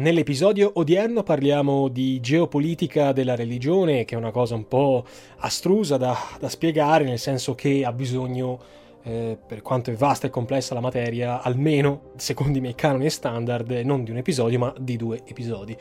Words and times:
Nell'episodio 0.00 0.70
odierno 0.76 1.22
parliamo 1.22 1.88
di 1.88 2.20
geopolitica 2.20 3.12
della 3.12 3.34
religione, 3.34 4.06
che 4.06 4.14
è 4.14 4.18
una 4.18 4.30
cosa 4.30 4.54
un 4.54 4.66
po' 4.66 5.04
astrusa 5.40 5.98
da, 5.98 6.16
da 6.38 6.48
spiegare, 6.48 7.04
nel 7.04 7.18
senso 7.18 7.54
che 7.54 7.84
ha 7.84 7.92
bisogno, 7.92 8.58
eh, 9.02 9.36
per 9.46 9.60
quanto 9.60 9.90
è 9.90 9.94
vasta 9.94 10.26
e 10.26 10.30
complessa 10.30 10.72
la 10.72 10.80
materia, 10.80 11.42
almeno 11.42 12.12
secondo 12.16 12.56
i 12.56 12.62
miei 12.62 12.74
canoni 12.74 13.10
standard, 13.10 13.70
non 13.84 14.02
di 14.02 14.10
un 14.10 14.16
episodio, 14.16 14.58
ma 14.58 14.74
di 14.78 14.96
due 14.96 15.20
episodi. 15.26 15.76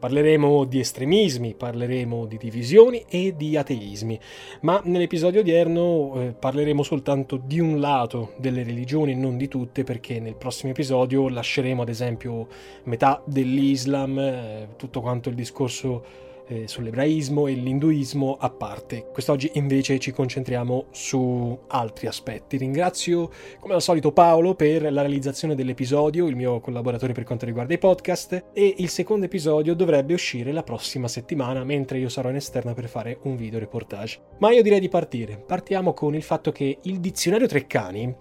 Parleremo 0.00 0.64
di 0.64 0.80
estremismi, 0.80 1.52
parleremo 1.54 2.24
di 2.24 2.38
divisioni 2.38 3.04
e 3.06 3.34
di 3.36 3.54
ateismi, 3.58 4.18
ma 4.62 4.80
nell'episodio 4.84 5.40
odierno 5.40 6.12
eh, 6.14 6.32
parleremo 6.32 6.82
soltanto 6.82 7.36
di 7.36 7.60
un 7.60 7.78
lato 7.80 8.32
delle 8.38 8.62
religioni 8.62 9.14
non 9.14 9.36
di 9.36 9.46
tutte, 9.46 9.84
perché 9.84 10.18
nel 10.18 10.36
prossimo 10.36 10.72
episodio 10.72 11.28
lasceremo 11.28 11.82
ad 11.82 11.90
esempio 11.90 12.48
metà 12.84 13.20
dell'Islam, 13.26 14.18
eh, 14.18 14.68
tutto 14.76 15.02
quanto 15.02 15.28
il 15.28 15.34
discorso 15.34 16.28
eh, 16.50 16.66
sull'ebraismo 16.66 17.46
e 17.46 17.52
l'induismo 17.52 18.36
a 18.38 18.50
parte. 18.50 19.06
Quest'oggi 19.12 19.52
invece 19.54 19.98
ci 20.00 20.10
concentriamo 20.10 20.86
su 20.90 21.56
altri 21.68 22.08
aspetti. 22.08 22.56
Ringrazio 22.56 23.30
come 23.60 23.74
al 23.74 23.82
solito 23.82 24.12
Paolo 24.12 24.54
per 24.54 24.92
la 24.92 25.02
realizzazione 25.02 25.54
dell'episodio, 25.54 26.26
il 26.26 26.34
mio 26.34 26.58
collaboratore 26.60 27.12
per 27.12 27.24
quanto 27.24 27.46
riguarda 27.46 27.72
i 27.72 27.78
podcast, 27.78 28.46
e 28.52 28.74
il 28.78 28.88
secondo 28.88 29.26
episodio 29.26 29.74
dovrebbe 29.74 30.12
uscire 30.12 30.50
la 30.50 30.64
prossima 30.64 31.06
settimana, 31.06 31.62
mentre 31.62 31.98
io 31.98 32.08
sarò 32.08 32.28
in 32.30 32.36
esterna 32.36 32.74
per 32.74 32.88
fare 32.88 33.18
un 33.22 33.36
video 33.36 33.60
reportage. 33.60 34.18
Ma 34.38 34.50
io 34.50 34.62
direi 34.62 34.80
di 34.80 34.88
partire. 34.88 35.38
Partiamo 35.38 35.92
con 35.92 36.14
il 36.16 36.22
fatto 36.22 36.50
che 36.50 36.78
il 36.82 36.98
dizionario 36.98 37.46
Treccani 37.46 38.12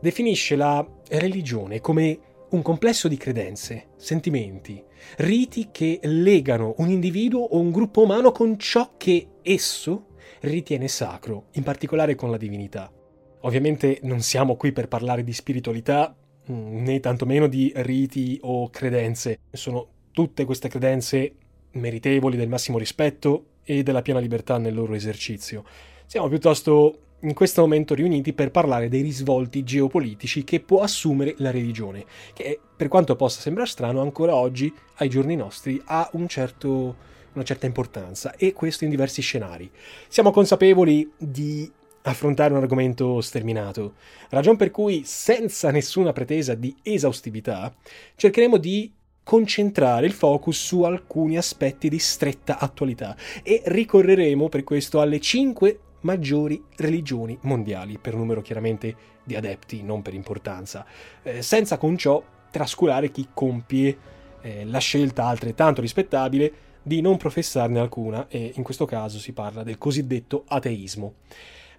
definisce 0.00 0.56
la 0.56 0.84
religione 1.10 1.80
come 1.80 2.18
un 2.52 2.62
complesso 2.62 3.08
di 3.08 3.16
credenze, 3.16 3.88
sentimenti, 3.96 4.82
riti 5.18 5.68
che 5.72 6.00
legano 6.02 6.74
un 6.78 6.90
individuo 6.90 7.42
o 7.42 7.58
un 7.58 7.70
gruppo 7.70 8.02
umano 8.02 8.30
con 8.30 8.58
ciò 8.58 8.92
che 8.96 9.26
esso 9.42 10.06
ritiene 10.40 10.88
sacro, 10.88 11.46
in 11.52 11.62
particolare 11.62 12.14
con 12.14 12.30
la 12.30 12.36
divinità. 12.36 12.92
Ovviamente 13.40 14.00
non 14.02 14.20
siamo 14.20 14.56
qui 14.56 14.72
per 14.72 14.88
parlare 14.88 15.24
di 15.24 15.32
spiritualità, 15.32 16.14
mm, 16.50 16.82
né 16.84 17.00
tantomeno 17.00 17.46
di 17.46 17.72
riti 17.76 18.38
o 18.42 18.68
credenze. 18.68 19.38
Sono 19.50 19.88
tutte 20.12 20.44
queste 20.44 20.68
credenze 20.68 21.34
meritevoli 21.72 22.36
del 22.36 22.48
massimo 22.48 22.76
rispetto 22.76 23.46
e 23.64 23.82
della 23.82 24.02
piena 24.02 24.20
libertà 24.20 24.58
nel 24.58 24.74
loro 24.74 24.94
esercizio. 24.94 25.64
Siamo 26.04 26.28
piuttosto 26.28 27.01
in 27.22 27.34
questo 27.34 27.60
momento 27.60 27.94
riuniti 27.94 28.32
per 28.32 28.50
parlare 28.50 28.88
dei 28.88 29.02
risvolti 29.02 29.62
geopolitici 29.62 30.44
che 30.44 30.60
può 30.60 30.80
assumere 30.80 31.34
la 31.38 31.50
religione, 31.50 32.04
che 32.32 32.58
per 32.76 32.88
quanto 32.88 33.16
possa 33.16 33.40
sembrare 33.40 33.68
strano, 33.68 34.00
ancora 34.00 34.34
oggi, 34.34 34.72
ai 34.96 35.08
giorni 35.08 35.36
nostri, 35.36 35.80
ha 35.86 36.08
un 36.14 36.26
certo, 36.26 36.96
una 37.34 37.44
certa 37.44 37.66
importanza, 37.66 38.34
e 38.34 38.52
questo 38.52 38.84
in 38.84 38.90
diversi 38.90 39.22
scenari. 39.22 39.70
Siamo 40.08 40.30
consapevoli 40.30 41.12
di 41.16 41.70
affrontare 42.02 42.52
un 42.52 42.60
argomento 42.60 43.20
sterminato, 43.20 43.94
ragion 44.30 44.56
per 44.56 44.72
cui, 44.72 45.02
senza 45.04 45.70
nessuna 45.70 46.12
pretesa 46.12 46.54
di 46.54 46.74
esaustività, 46.82 47.72
cercheremo 48.16 48.56
di 48.56 48.92
concentrare 49.22 50.06
il 50.06 50.12
focus 50.12 50.58
su 50.58 50.82
alcuni 50.82 51.36
aspetti 51.36 51.88
di 51.88 52.00
stretta 52.00 52.58
attualità 52.58 53.16
e 53.44 53.62
ricorreremo 53.64 54.48
per 54.48 54.64
questo 54.64 55.00
alle 55.00 55.20
cinque 55.20 55.78
maggiori 56.02 56.62
religioni 56.76 57.36
mondiali, 57.42 57.98
per 57.98 58.14
numero 58.14 58.42
chiaramente 58.42 58.94
di 59.24 59.34
adepti, 59.34 59.82
non 59.82 60.02
per 60.02 60.14
importanza, 60.14 60.84
eh, 61.22 61.42
senza 61.42 61.78
con 61.78 61.96
ciò 61.96 62.22
trascurare 62.50 63.10
chi 63.10 63.28
compie 63.32 63.96
eh, 64.42 64.64
la 64.64 64.78
scelta 64.78 65.26
altrettanto 65.26 65.80
rispettabile 65.80 66.52
di 66.82 67.00
non 67.00 67.16
professarne 67.16 67.78
alcuna, 67.78 68.26
e 68.28 68.52
in 68.54 68.62
questo 68.62 68.84
caso 68.84 69.18
si 69.18 69.32
parla 69.32 69.62
del 69.62 69.78
cosiddetto 69.78 70.44
ateismo. 70.46 71.14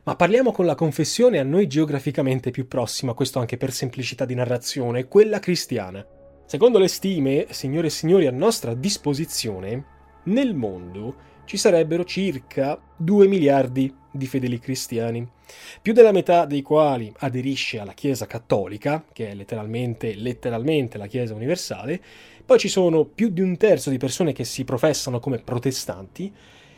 Ma 0.04 0.16
parliamo 0.16 0.52
con 0.52 0.66
la 0.66 0.76
confessione 0.76 1.40
a 1.40 1.44
noi 1.44 1.68
geograficamente 1.68 2.52
più 2.52 2.68
prossima, 2.68 3.14
questo 3.14 3.40
anche 3.40 3.58
per 3.58 3.72
semplicità 3.72 4.26
di 4.26 4.36
narrazione, 4.36 5.08
quella 5.08 5.40
cristiana. 5.40 6.06
Secondo 6.46 6.78
le 6.78 6.90
stime, 6.90 7.48
signore 7.52 7.88
e 7.88 7.90
signori, 7.90 8.28
a 8.28 8.32
nostra 8.32 8.74
disposizione, 8.74 9.86
nel 10.26 10.54
mondo 10.56 11.32
ci 11.46 11.58
sarebbero 11.58 12.04
circa 12.04 12.80
2 12.98 13.28
miliardi 13.28 13.94
di 14.14 14.28
fedeli 14.28 14.60
cristiani, 14.60 15.28
più 15.82 15.92
della 15.92 16.12
metà 16.12 16.46
dei 16.46 16.62
quali 16.62 17.12
aderisce 17.20 17.80
alla 17.80 17.94
Chiesa 17.94 18.26
cattolica, 18.26 19.04
che 19.12 19.30
è 19.30 19.34
letteralmente, 19.34 20.14
letteralmente 20.16 20.98
la 20.98 21.08
Chiesa 21.08 21.34
universale, 21.34 22.02
poi 22.46 22.60
ci 22.60 22.68
sono 22.68 23.06
più 23.06 23.30
di 23.30 23.42
un 23.42 23.58
terzo 23.58 23.90
di 23.90 23.98
persone 23.98 24.34
che 24.34 24.44
si 24.44 24.64
professano 24.64 25.20
come 25.20 25.40
protestanti 25.40 26.32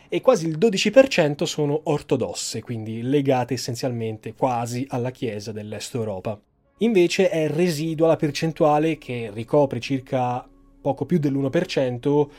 e 0.08 0.22
quasi 0.22 0.48
il 0.48 0.58
12% 0.58 1.44
sono 1.44 1.82
ortodosse, 1.84 2.62
quindi 2.62 3.02
legate 3.02 3.56
essenzialmente 3.56 4.34
quasi 4.34 4.86
alla 4.90 5.12
Chiesa 5.12 5.52
dell'Est 5.52 5.96
Europa. 5.96 6.40
Invece 6.80 7.30
è 7.30 7.50
residua 7.50 8.08
la 8.08 8.16
percentuale 8.16 8.98
che 8.98 9.32
ricopre 9.34 9.80
circa 9.80 10.48
poco 10.86 11.06
più 11.06 11.18
dell'1% 11.18 12.28
eh, 12.28 12.30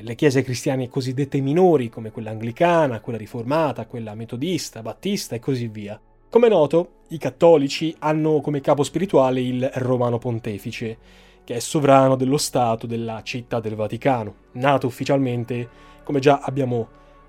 le 0.00 0.14
chiese 0.14 0.42
cristiane 0.42 0.88
cosiddette 0.88 1.40
minori, 1.40 1.88
come 1.88 2.10
quella 2.10 2.30
anglicana, 2.30 3.00
quella 3.00 3.18
riformata, 3.18 3.86
quella 3.86 4.14
metodista, 4.14 4.82
battista 4.82 5.34
e 5.34 5.40
così 5.40 5.68
via. 5.68 5.98
Come 6.30 6.46
è 6.46 6.50
noto, 6.50 6.90
i 7.08 7.18
cattolici 7.18 7.94
hanno 8.00 8.40
come 8.40 8.60
capo 8.60 8.82
spirituale 8.82 9.40
il 9.40 9.70
Romano 9.74 10.18
Pontefice, 10.18 10.98
che 11.42 11.54
è 11.54 11.58
sovrano 11.58 12.16
dello 12.16 12.36
Stato 12.36 12.86
della 12.86 13.22
Città 13.22 13.60
del 13.60 13.74
Vaticano, 13.74 14.34
nato 14.52 14.86
ufficialmente, 14.86 15.68
come 16.04 16.20
già 16.20 16.40
abbiamo 16.40 16.88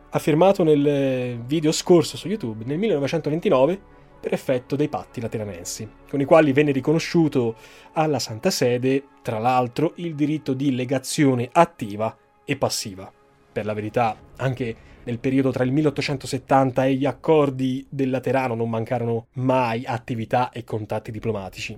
affermato 0.09 0.63
nel 0.63 1.39
video 1.45 1.71
scorso 1.71 2.17
su 2.17 2.27
YouTube, 2.27 2.65
nel 2.65 2.77
1929 2.77 3.79
per 4.19 4.33
effetto 4.33 4.75
dei 4.75 4.89
patti 4.89 5.21
lateranensi, 5.21 5.89
con 6.09 6.19
i 6.19 6.25
quali 6.25 6.51
venne 6.51 6.71
riconosciuto 6.71 7.55
alla 7.93 8.19
Santa 8.19 8.49
Sede, 8.49 9.03
tra 9.21 9.39
l'altro, 9.39 9.93
il 9.95 10.13
diritto 10.13 10.53
di 10.53 10.75
legazione 10.75 11.47
attiva 11.49 12.13
e 12.49 12.57
passiva. 12.57 13.11
Per 13.51 13.63
la 13.63 13.73
verità, 13.73 14.17
anche 14.37 14.75
nel 15.03 15.19
periodo 15.19 15.51
tra 15.51 15.63
il 15.63 15.71
1870 15.71 16.85
e 16.85 16.95
gli 16.95 17.05
accordi 17.05 17.85
del 17.87 18.09
Laterano 18.09 18.55
non 18.55 18.71
mancarono 18.71 19.27
mai 19.33 19.85
attività 19.85 20.49
e 20.49 20.63
contatti 20.63 21.11
diplomatici. 21.11 21.77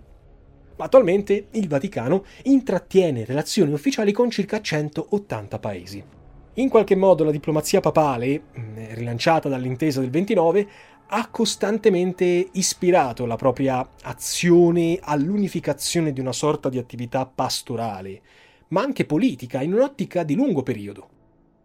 Ma 0.77 0.85
attualmente 0.85 1.47
il 1.51 1.67
Vaticano 1.67 2.23
intrattiene 2.43 3.25
relazioni 3.25 3.73
ufficiali 3.73 4.13
con 4.13 4.29
circa 4.29 4.61
180 4.61 5.59
paesi. 5.59 6.03
In 6.55 6.69
qualche 6.69 6.95
modo 6.95 7.25
la 7.25 7.31
diplomazia 7.31 7.81
papale, 7.81 8.41
mm, 8.57 8.75
rilanciata 8.93 9.49
dall'intesa 9.49 9.99
del 9.99 10.09
29, 10.09 10.67
ha 11.07 11.27
costantemente 11.29 12.47
ispirato 12.53 13.25
la 13.25 13.35
propria 13.35 13.85
azione 14.03 14.97
all'unificazione 15.01 16.13
di 16.13 16.21
una 16.21 16.31
sorta 16.31 16.69
di 16.69 16.77
attività 16.77 17.25
pastorale, 17.25 18.21
ma 18.71 18.81
anche 18.81 19.05
politica, 19.05 19.61
in 19.61 19.73
un'ottica 19.73 20.23
di 20.23 20.35
lungo 20.35 20.63
periodo. 20.63 21.09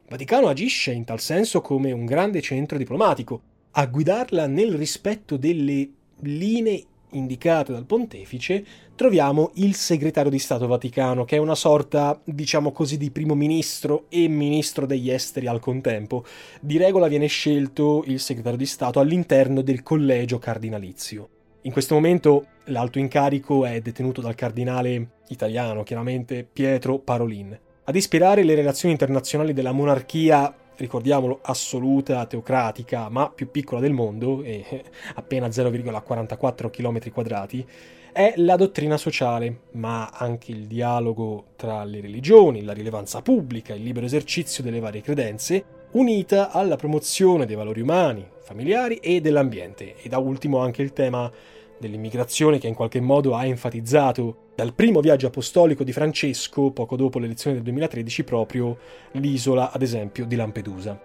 Il 0.04 0.10
Vaticano 0.10 0.46
agisce 0.46 0.92
in 0.92 1.04
tal 1.04 1.20
senso 1.20 1.60
come 1.60 1.90
un 1.90 2.04
grande 2.04 2.40
centro 2.40 2.78
diplomatico, 2.78 3.40
a 3.72 3.86
guidarla 3.86 4.46
nel 4.46 4.74
rispetto 4.74 5.36
delle 5.36 5.90
linee 6.20 6.84
indicate 7.10 7.72
dal 7.72 7.84
pontefice, 7.84 8.64
troviamo 8.94 9.50
il 9.54 9.74
segretario 9.74 10.30
di 10.30 10.38
Stato 10.38 10.66
Vaticano, 10.66 11.24
che 11.24 11.36
è 11.36 11.38
una 11.38 11.54
sorta, 11.54 12.20
diciamo 12.24 12.72
così, 12.72 12.96
di 12.96 13.10
primo 13.10 13.34
ministro 13.34 14.06
e 14.08 14.28
ministro 14.28 14.86
degli 14.86 15.10
esteri 15.10 15.46
al 15.46 15.60
contempo. 15.60 16.24
Di 16.60 16.76
regola 16.76 17.08
viene 17.08 17.26
scelto 17.26 18.02
il 18.06 18.20
segretario 18.20 18.58
di 18.58 18.66
Stato 18.66 19.00
all'interno 19.00 19.62
del 19.62 19.82
collegio 19.82 20.38
cardinalizio. 20.38 21.28
In 21.62 21.72
questo 21.72 21.94
momento 21.94 22.46
l'alto 22.66 22.98
incarico 22.98 23.64
è 23.64 23.80
detenuto 23.80 24.20
dal 24.20 24.34
cardinale 24.34 25.15
italiano, 25.28 25.82
chiaramente 25.82 26.46
Pietro 26.50 26.98
Parolin. 26.98 27.58
Ad 27.84 27.94
ispirare 27.94 28.42
le 28.42 28.54
relazioni 28.54 28.92
internazionali 28.92 29.52
della 29.52 29.72
monarchia 29.72 30.54
ricordiamolo, 30.76 31.40
assoluta, 31.42 32.26
teocratica, 32.26 33.08
ma 33.08 33.30
più 33.30 33.50
piccola 33.50 33.80
del 33.80 33.92
mondo, 33.92 34.42
e 34.42 34.84
appena 35.14 35.48
0,44 35.48 36.70
km 36.70 37.10
quadrati, 37.10 37.66
è 38.12 38.34
la 38.36 38.56
dottrina 38.56 38.96
sociale, 38.96 39.60
ma 39.72 40.08
anche 40.12 40.50
il 40.50 40.66
dialogo 40.66 41.48
tra 41.56 41.84
le 41.84 42.00
religioni, 42.00 42.62
la 42.62 42.72
rilevanza 42.72 43.20
pubblica, 43.20 43.74
il 43.74 43.82
libero 43.82 44.06
esercizio 44.06 44.62
delle 44.62 44.80
varie 44.80 45.02
credenze, 45.02 45.64
unita 45.92 46.50
alla 46.50 46.76
promozione 46.76 47.46
dei 47.46 47.56
valori 47.56 47.80
umani, 47.80 48.26
familiari 48.40 48.96
e 48.96 49.20
dell'ambiente, 49.20 49.96
e 50.00 50.08
da 50.08 50.18
ultimo 50.18 50.58
anche 50.58 50.82
il 50.82 50.92
tema 50.92 51.30
dell'immigrazione 51.78 52.58
che 52.58 52.68
in 52.68 52.74
qualche 52.74 53.00
modo 53.00 53.34
ha 53.34 53.44
enfatizzato 53.44 54.44
dal 54.56 54.72
primo 54.72 55.00
viaggio 55.00 55.26
apostolico 55.26 55.84
di 55.84 55.92
Francesco, 55.92 56.70
poco 56.70 56.96
dopo 56.96 57.18
l'elezione 57.18 57.56
del 57.56 57.64
2013, 57.64 58.24
proprio 58.24 58.78
l'isola, 59.12 59.70
ad 59.70 59.82
esempio, 59.82 60.24
di 60.24 60.34
Lampedusa. 60.34 60.98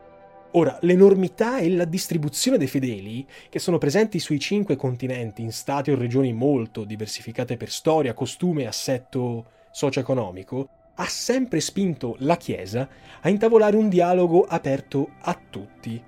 Ora, 0.52 0.78
l'enormità 0.82 1.60
e 1.60 1.70
la 1.70 1.84
distribuzione 1.84 2.58
dei 2.58 2.68
fedeli, 2.68 3.28
che 3.50 3.60
sono 3.60 3.78
presenti 3.78 4.20
sui 4.20 4.40
cinque 4.40 4.78
continenti, 4.78 5.42
in 5.42 5.52
stati 5.52 5.92
o 5.92 5.98
regioni 5.98 6.32
molto 6.32 6.86
diversificate 6.86 7.58
per 7.58 7.70
storia, 7.70 8.14
costume 8.14 8.62
e 8.62 8.68
assetto 8.68 9.46
socio-economico, 9.70 10.70
ha 10.96 11.06
sempre 11.08 11.60
spinto 11.60 12.16
la 12.20 12.38
Chiesa 12.38 12.88
a 13.20 13.28
intavolare 13.28 13.76
un 13.76 13.90
dialogo 13.90 14.44
aperto 14.44 15.10
a 15.24 15.38
tutti, 15.50 16.02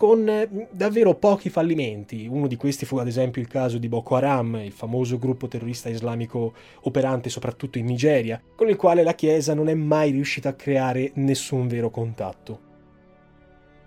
con 0.00 0.26
eh, 0.30 0.48
davvero 0.70 1.14
pochi 1.14 1.50
fallimenti. 1.50 2.26
Uno 2.26 2.46
di 2.46 2.56
questi 2.56 2.86
fu 2.86 2.96
ad 2.96 3.06
esempio 3.06 3.42
il 3.42 3.48
caso 3.48 3.76
di 3.76 3.86
Boko 3.86 4.16
Haram, 4.16 4.54
il 4.64 4.72
famoso 4.72 5.18
gruppo 5.18 5.46
terrorista 5.46 5.90
islamico 5.90 6.54
operante 6.84 7.28
soprattutto 7.28 7.76
in 7.76 7.84
Nigeria, 7.84 8.40
con 8.56 8.70
il 8.70 8.76
quale 8.76 9.02
la 9.02 9.14
Chiesa 9.14 9.52
non 9.52 9.68
è 9.68 9.74
mai 9.74 10.10
riuscita 10.10 10.48
a 10.48 10.54
creare 10.54 11.10
nessun 11.16 11.68
vero 11.68 11.90
contatto. 11.90 12.60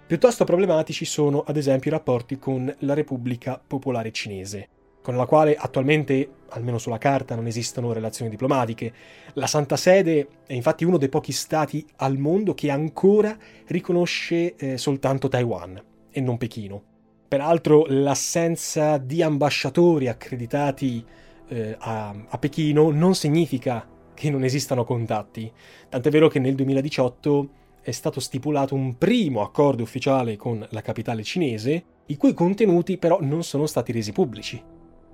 Piuttosto 0.06 0.44
problematici 0.44 1.04
sono 1.04 1.44
ad 1.48 1.57
esempio 1.57 1.89
i 1.89 1.94
rapporti 1.95 2.38
con 2.38 2.71
la 2.81 2.94
Repubblica 2.94 3.60
Popolare 3.65 4.12
Cinese, 4.12 4.69
con 5.01 5.15
la 5.15 5.25
quale 5.25 5.56
attualmente, 5.56 6.30
almeno 6.50 6.77
sulla 6.77 7.00
carta, 7.00 7.33
non 7.33 7.48
esistono 7.48 7.92
relazioni 7.92 8.30
diplomatiche. 8.30 8.94
La 9.33 9.48
Santa 9.48 9.77
Sede 9.77 10.27
è 10.45 10.54
infatti 10.54 10.86
uno 10.86 11.00
dei 11.00 11.10
pochi 11.10 11.31
stati 11.31 11.83
al 11.95 12.19
mondo 12.19 12.54
che 12.54 12.69
ancora 12.69 13.36
riconosce 13.65 14.56
eh, 14.56 14.77
soltanto 14.77 15.27
Taiwan 15.27 15.86
e 16.13 16.21
non 16.21 16.38
Pechino. 16.38 16.81
Peraltro 17.27 17.86
l'assenza 17.88 18.98
di 18.98 19.21
ambasciatori 19.21 20.07
accreditati 20.07 21.04
eh, 21.48 21.75
a, 21.77 22.15
a 22.30 22.38
Pechino 22.38 22.92
non 22.92 23.15
significa 23.15 23.86
che 24.13 24.30
non 24.30 24.44
esistano 24.44 24.83
contatti, 24.86 25.51
tant'è 25.89 26.10
vero 26.12 26.27
che 26.27 26.39
nel 26.39 26.56
2018 26.56 27.50
è 27.81 27.92
stato 27.92 28.19
stipulato 28.19 28.75
un 28.75 28.98
primo 28.98 29.42
accordo 29.42 29.83
ufficiale 29.83 30.38
con 30.38 30.65
la 30.69 30.81
capitale 30.81 31.24
cinese, 31.24 31.83
i 32.06 32.18
cui 32.18 32.33
contenuti 32.33 32.98
però 32.98 33.19
non 33.21 33.44
sono 33.44 33.65
stati 33.65 33.92
resi 33.92 34.12
pubblici. 34.12 34.62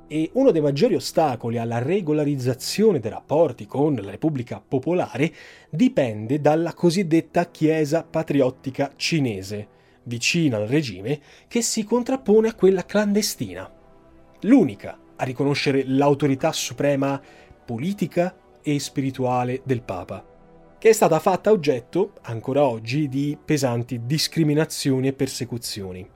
E 0.07 0.29
uno 0.33 0.51
dei 0.51 0.61
maggiori 0.61 0.95
ostacoli 0.95 1.57
alla 1.57 1.79
regolarizzazione 1.79 2.99
dei 2.99 3.11
rapporti 3.11 3.65
con 3.65 3.95
la 3.95 4.11
Repubblica 4.11 4.61
Popolare 4.65 5.31
dipende 5.69 6.41
dalla 6.41 6.73
cosiddetta 6.73 7.49
Chiesa 7.49 8.03
patriottica 8.03 8.91
cinese, 8.95 9.67
vicina 10.03 10.57
al 10.57 10.67
regime, 10.67 11.19
che 11.47 11.61
si 11.61 11.83
contrappone 11.83 12.49
a 12.49 12.55
quella 12.55 12.85
clandestina. 12.85 13.71
L'unica 14.41 14.97
a 15.15 15.23
riconoscere 15.23 15.83
l'autorità 15.85 16.51
suprema 16.51 17.21
politica 17.65 18.35
e 18.61 18.79
spirituale 18.79 19.61
del 19.63 19.81
Papa, 19.81 20.25
che 20.77 20.89
è 20.89 20.93
stata 20.93 21.19
fatta 21.19 21.51
oggetto, 21.51 22.13
ancora 22.21 22.63
oggi, 22.63 23.09
di 23.09 23.37
pesanti 23.43 24.05
discriminazioni 24.05 25.07
e 25.09 25.13
persecuzioni. 25.13 26.09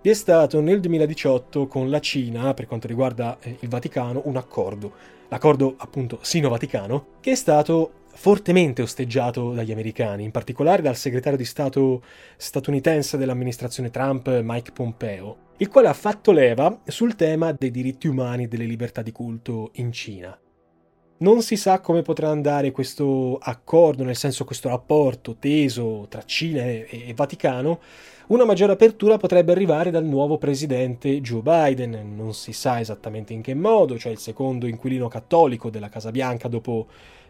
Vi 0.00 0.10
è 0.10 0.14
stato 0.14 0.60
nel 0.60 0.80
2018 0.80 1.66
con 1.66 1.90
la 1.90 1.98
Cina, 1.98 2.54
per 2.54 2.66
quanto 2.66 2.86
riguarda 2.86 3.36
eh, 3.40 3.56
il 3.60 3.68
Vaticano, 3.68 4.22
un 4.26 4.36
accordo, 4.36 4.92
l'accordo 5.28 5.74
appunto 5.76 6.20
sino-vaticano, 6.22 7.06
che 7.20 7.32
è 7.32 7.34
stato 7.34 7.97
fortemente 8.20 8.82
osteggiato 8.82 9.52
dagli 9.52 9.70
americani, 9.70 10.24
in 10.24 10.32
particolare 10.32 10.82
dal 10.82 10.96
segretario 10.96 11.38
di 11.38 11.44
Stato 11.44 12.02
statunitense 12.36 13.16
dell'amministrazione 13.16 13.90
Trump, 13.90 14.40
Mike 14.42 14.72
Pompeo, 14.72 15.36
il 15.58 15.68
quale 15.68 15.86
ha 15.86 15.92
fatto 15.92 16.32
leva 16.32 16.80
sul 16.84 17.14
tema 17.14 17.52
dei 17.52 17.70
diritti 17.70 18.08
umani 18.08 18.42
e 18.42 18.48
delle 18.48 18.64
libertà 18.64 19.02
di 19.02 19.12
culto 19.12 19.70
in 19.74 19.92
Cina. 19.92 20.36
Non 21.18 21.42
si 21.42 21.56
sa 21.56 21.78
come 21.78 22.02
potrà 22.02 22.28
andare 22.28 22.72
questo 22.72 23.38
accordo, 23.40 24.02
nel 24.02 24.16
senso 24.16 24.44
questo 24.44 24.68
rapporto 24.68 25.36
teso 25.36 26.06
tra 26.08 26.24
Cina 26.24 26.64
e 26.64 27.12
Vaticano. 27.14 27.78
Una 28.28 28.44
maggiore 28.44 28.72
apertura 28.72 29.16
potrebbe 29.16 29.52
arrivare 29.52 29.92
dal 29.92 30.04
nuovo 30.04 30.38
presidente 30.38 31.20
Joe 31.20 31.40
Biden, 31.40 32.16
non 32.16 32.34
si 32.34 32.52
sa 32.52 32.80
esattamente 32.80 33.32
in 33.32 33.42
che 33.42 33.54
modo, 33.54 33.96
cioè 33.96 34.10
il 34.10 34.18
secondo 34.18 34.66
inquilino 34.66 35.06
cattolico 35.06 35.70
della 35.70 35.88
Casa 35.88 36.10
Bianca 36.10 36.48
dopo 36.48 36.88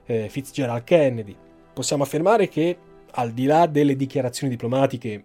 eh, 0.08 0.28
Fitzgerald 0.28 0.84
Kennedy. 0.84 1.36
Possiamo 1.72 2.02
affermare 2.02 2.48
che, 2.48 2.76
al 3.12 3.32
di 3.32 3.44
là 3.44 3.66
delle 3.66 3.94
dichiarazioni 3.94 4.50
diplomatiche, 4.50 5.24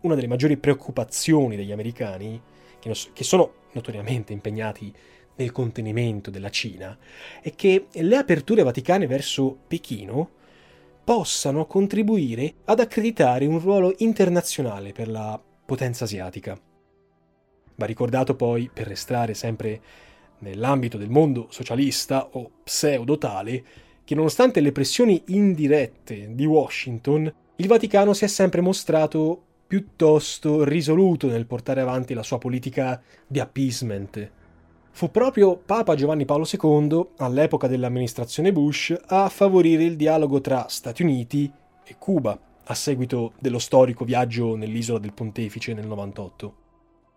una 0.00 0.14
delle 0.14 0.26
maggiori 0.26 0.56
preoccupazioni 0.56 1.56
degli 1.56 1.72
americani, 1.72 2.40
che, 2.78 2.88
non, 2.88 2.96
che 3.12 3.24
sono 3.24 3.52
notoriamente 3.72 4.32
impegnati 4.32 4.92
nel 5.36 5.52
contenimento 5.52 6.30
della 6.30 6.50
Cina, 6.50 6.96
è 7.40 7.54
che 7.54 7.86
le 7.90 8.16
aperture 8.16 8.62
vaticane 8.62 9.06
verso 9.06 9.56
Pechino 9.66 10.42
possano 11.04 11.66
contribuire 11.66 12.54
ad 12.64 12.80
accreditare 12.80 13.46
un 13.46 13.58
ruolo 13.60 13.94
internazionale 13.98 14.92
per 14.92 15.08
la 15.08 15.40
potenza 15.64 16.04
asiatica. 16.04 16.58
Va 17.76 17.86
ricordato 17.86 18.34
poi, 18.34 18.70
per 18.72 18.86
restare 18.86 19.34
sempre 19.34 19.80
nell'ambito 20.40 20.98
del 20.98 21.10
mondo 21.10 21.46
socialista 21.50 22.28
o 22.32 22.50
pseudo-tale, 22.62 23.64
che 24.04 24.14
nonostante 24.14 24.60
le 24.60 24.72
pressioni 24.72 25.22
indirette 25.28 26.34
di 26.34 26.44
Washington, 26.44 27.32
il 27.56 27.66
Vaticano 27.66 28.12
si 28.12 28.24
è 28.24 28.28
sempre 28.28 28.60
mostrato 28.60 29.42
piuttosto 29.66 30.62
risoluto 30.62 31.26
nel 31.28 31.46
portare 31.46 31.80
avanti 31.80 32.14
la 32.14 32.22
sua 32.22 32.38
politica 32.38 33.00
di 33.26 33.40
appeasement. 33.40 34.30
Fu 34.90 35.10
proprio 35.10 35.56
Papa 35.56 35.94
Giovanni 35.94 36.24
Paolo 36.24 36.46
II, 36.48 37.06
all'epoca 37.16 37.66
dell'amministrazione 37.66 38.52
Bush, 38.52 38.94
a 39.06 39.28
favorire 39.28 39.82
il 39.82 39.96
dialogo 39.96 40.40
tra 40.40 40.66
Stati 40.68 41.02
Uniti 41.02 41.50
e 41.84 41.96
Cuba, 41.98 42.38
a 42.62 42.74
seguito 42.74 43.32
dello 43.40 43.58
storico 43.58 44.04
viaggio 44.04 44.54
nell'isola 44.54 44.98
del 44.98 45.12
Pontefice 45.12 45.74
nel 45.74 45.86
98. 45.86 46.54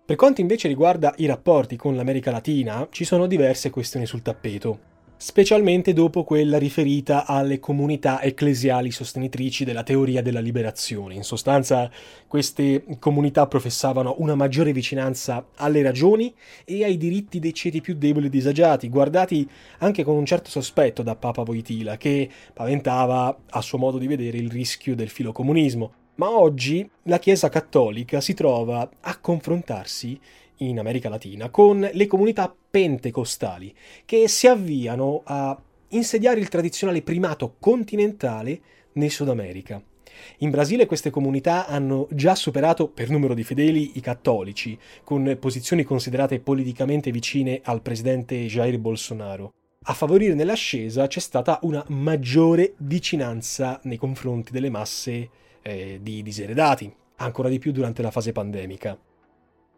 Per 0.06 0.15
quanto 0.15 0.41
invece 0.41 0.67
riguarda 0.67 1.13
i 1.17 1.25
rapporti 1.25 1.75
con 1.75 1.96
l'America 1.96 2.32
Latina, 2.32 2.88
ci 2.89 3.03
sono 3.03 3.27
diverse 3.27 3.70
questioni 3.70 4.06
sul 4.06 4.22
tappeto 4.22 4.96
specialmente 5.18 5.94
dopo 5.94 6.24
quella 6.24 6.60
riferita 6.60 7.26
alle 7.26 7.60
comunità 7.60 8.22
ecclesiali 8.22 8.92
sostenitrici 8.92 9.66
della 9.66 9.84
teoria 9.84 10.22
della 10.22 10.40
liberazione. 10.40 11.16
In 11.16 11.24
sostanza, 11.24 11.90
queste 12.28 12.84
comunità 13.00 13.48
professavano 13.48 14.16
una 14.20 14.36
maggiore 14.36 14.72
vicinanza 14.72 15.48
alle 15.56 15.82
ragioni 15.82 16.34
e 16.64 16.84
ai 16.84 16.98
diritti 16.98 17.40
dei 17.40 17.54
ceti 17.54 17.82
più 17.82 17.96
deboli 17.96 18.28
e 18.28 18.30
disagiati, 18.30 18.90
guardati 18.90 19.48
anche 19.80 20.04
con 20.04 20.16
un 20.16 20.26
certo 20.26 20.50
sospetto 20.50 21.02
da 21.02 21.16
Papa 21.16 21.44
Voitila, 21.44 21.98
che 21.98 22.30
paventava, 22.54 23.36
a 23.50 23.62
suo 23.62 23.80
modo 23.80 23.98
di 23.98 24.08
vedere, 24.08 24.38
il 24.38 24.52
rischio 24.52 24.96
del 24.96 25.10
filocomunismo. 25.10 25.92
Ma 26.16 26.32
oggi 26.32 26.88
la 27.04 27.20
Chiesa 27.20 27.50
cattolica 27.50 28.22
si 28.22 28.34
trova 28.34 28.90
a 29.02 29.18
confrontarsi 29.20 30.20
in 30.58 30.80
America 30.80 31.10
Latina 31.10 31.50
con 31.50 31.88
le 31.92 32.08
comunità 32.08 32.54
pentecostali 32.70 33.74
che 34.06 34.28
si 34.28 34.48
avviano 34.48 35.22
a 35.26 35.60
insediare 35.90 36.40
il 36.40 36.50
tradizionale 36.50 37.02
primato 37.02 37.56
continentale 37.60 38.60
nel 38.94 39.12
Sud 39.12 39.30
America. 39.30 39.82
In 40.40 40.50
Brasile 40.50 40.86
queste 40.86 41.10
comunità 41.10 41.68
hanno 41.68 42.08
già 42.12 42.36
superato 42.36 42.88
per 42.88 43.10
numero 43.10 43.34
di 43.34 43.44
fedeli 43.44 43.92
i 43.96 44.02
cattolici, 44.02 44.78
con 45.04 45.38
posizioni 45.40 45.84
considerate 45.84 46.40
politicamente 46.40 47.12
vicine 47.12 47.62
al 47.64 47.82
presidente 47.82 48.46
Jair 48.46 48.80
Bolsonaro. 48.80 49.54
A 49.90 49.94
favorire 49.94 50.34
nell'ascesa 50.34 51.08
c'è 51.08 51.20
stata 51.20 51.60
una 51.62 51.84
maggiore 51.90 52.74
vicinanza 52.78 53.80
nei 53.84 53.98
confronti 53.98 54.52
delle 54.52 54.70
masse 54.70 55.30
eh, 55.62 56.00
di 56.02 56.22
diseredati, 56.24 56.94
ancora 57.18 57.48
di 57.48 57.60
più 57.60 57.72
durante 57.72 58.02
la 58.02 58.12
fase 58.12 58.32
pandemica. 58.32 58.98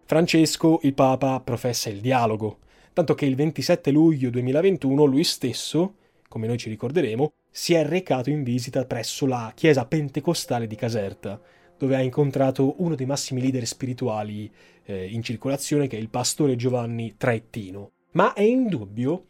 Francesco, 0.09 0.79
il 0.81 0.95
Papa, 0.95 1.39
professa 1.39 1.87
il 1.87 1.99
dialogo, 1.99 2.61
tanto 2.93 3.13
che 3.13 3.27
il 3.27 3.35
27 3.35 3.91
luglio 3.91 4.31
2021 4.31 5.05
lui 5.05 5.23
stesso, 5.23 5.97
come 6.27 6.47
noi 6.47 6.57
ci 6.57 6.67
ricorderemo, 6.69 7.31
si 7.51 7.75
è 7.75 7.85
recato 7.85 8.31
in 8.31 8.41
visita 8.41 8.85
presso 8.85 9.27
la 9.27 9.51
chiesa 9.53 9.85
pentecostale 9.85 10.65
di 10.65 10.73
Caserta, 10.73 11.39
dove 11.77 11.95
ha 11.95 12.01
incontrato 12.01 12.81
uno 12.81 12.95
dei 12.95 13.05
massimi 13.05 13.39
leader 13.39 13.67
spirituali 13.67 14.51
eh, 14.85 15.05
in 15.05 15.21
circolazione, 15.21 15.85
che 15.85 15.97
è 15.97 15.99
il 15.99 16.09
pastore 16.09 16.55
Giovanni 16.55 17.13
Traettino. 17.15 17.91
Ma 18.13 18.33
è 18.33 18.41
indubbio 18.41 19.25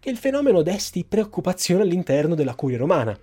che 0.00 0.08
il 0.08 0.16
fenomeno 0.16 0.62
desti 0.62 1.04
preoccupazione 1.04 1.82
all'interno 1.82 2.34
della 2.34 2.54
curia 2.54 2.78
romana. 2.78 3.14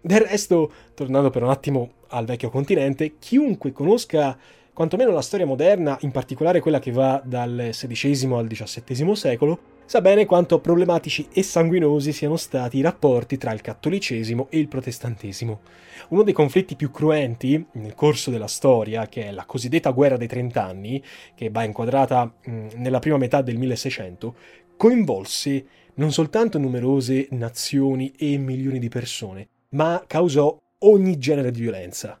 Del 0.00 0.20
resto, 0.20 0.72
tornando 0.94 1.30
per 1.30 1.44
un 1.44 1.50
attimo 1.50 1.92
al 2.08 2.24
vecchio 2.24 2.50
continente, 2.50 3.18
chiunque 3.20 3.70
conosca 3.70 4.36
quantomeno 4.76 5.10
la 5.10 5.22
storia 5.22 5.46
moderna, 5.46 5.96
in 6.02 6.10
particolare 6.10 6.60
quella 6.60 6.80
che 6.80 6.92
va 6.92 7.22
dal 7.24 7.70
XVI 7.70 8.34
al 8.34 8.46
XVII 8.46 9.16
secolo, 9.16 9.58
sa 9.86 10.02
bene 10.02 10.26
quanto 10.26 10.60
problematici 10.60 11.28
e 11.32 11.42
sanguinosi 11.42 12.12
siano 12.12 12.36
stati 12.36 12.76
i 12.76 12.82
rapporti 12.82 13.38
tra 13.38 13.54
il 13.54 13.62
cattolicesimo 13.62 14.48
e 14.50 14.58
il 14.58 14.68
protestantesimo. 14.68 15.60
Uno 16.08 16.22
dei 16.22 16.34
conflitti 16.34 16.76
più 16.76 16.90
cruenti 16.90 17.64
nel 17.72 17.94
corso 17.94 18.30
della 18.30 18.48
storia, 18.48 19.06
che 19.06 19.28
è 19.28 19.30
la 19.30 19.46
cosiddetta 19.46 19.92
guerra 19.92 20.18
dei 20.18 20.28
trent'anni, 20.28 21.02
che 21.34 21.48
va 21.48 21.64
inquadrata 21.64 22.30
mh, 22.44 22.66
nella 22.74 22.98
prima 22.98 23.16
metà 23.16 23.40
del 23.40 23.56
1600, 23.56 24.34
coinvolse 24.76 25.64
non 25.94 26.12
soltanto 26.12 26.58
numerose 26.58 27.28
nazioni 27.30 28.12
e 28.18 28.36
milioni 28.36 28.78
di 28.78 28.90
persone, 28.90 29.48
ma 29.70 30.04
causò 30.06 30.54
ogni 30.80 31.16
genere 31.16 31.50
di 31.50 31.62
violenza. 31.62 32.20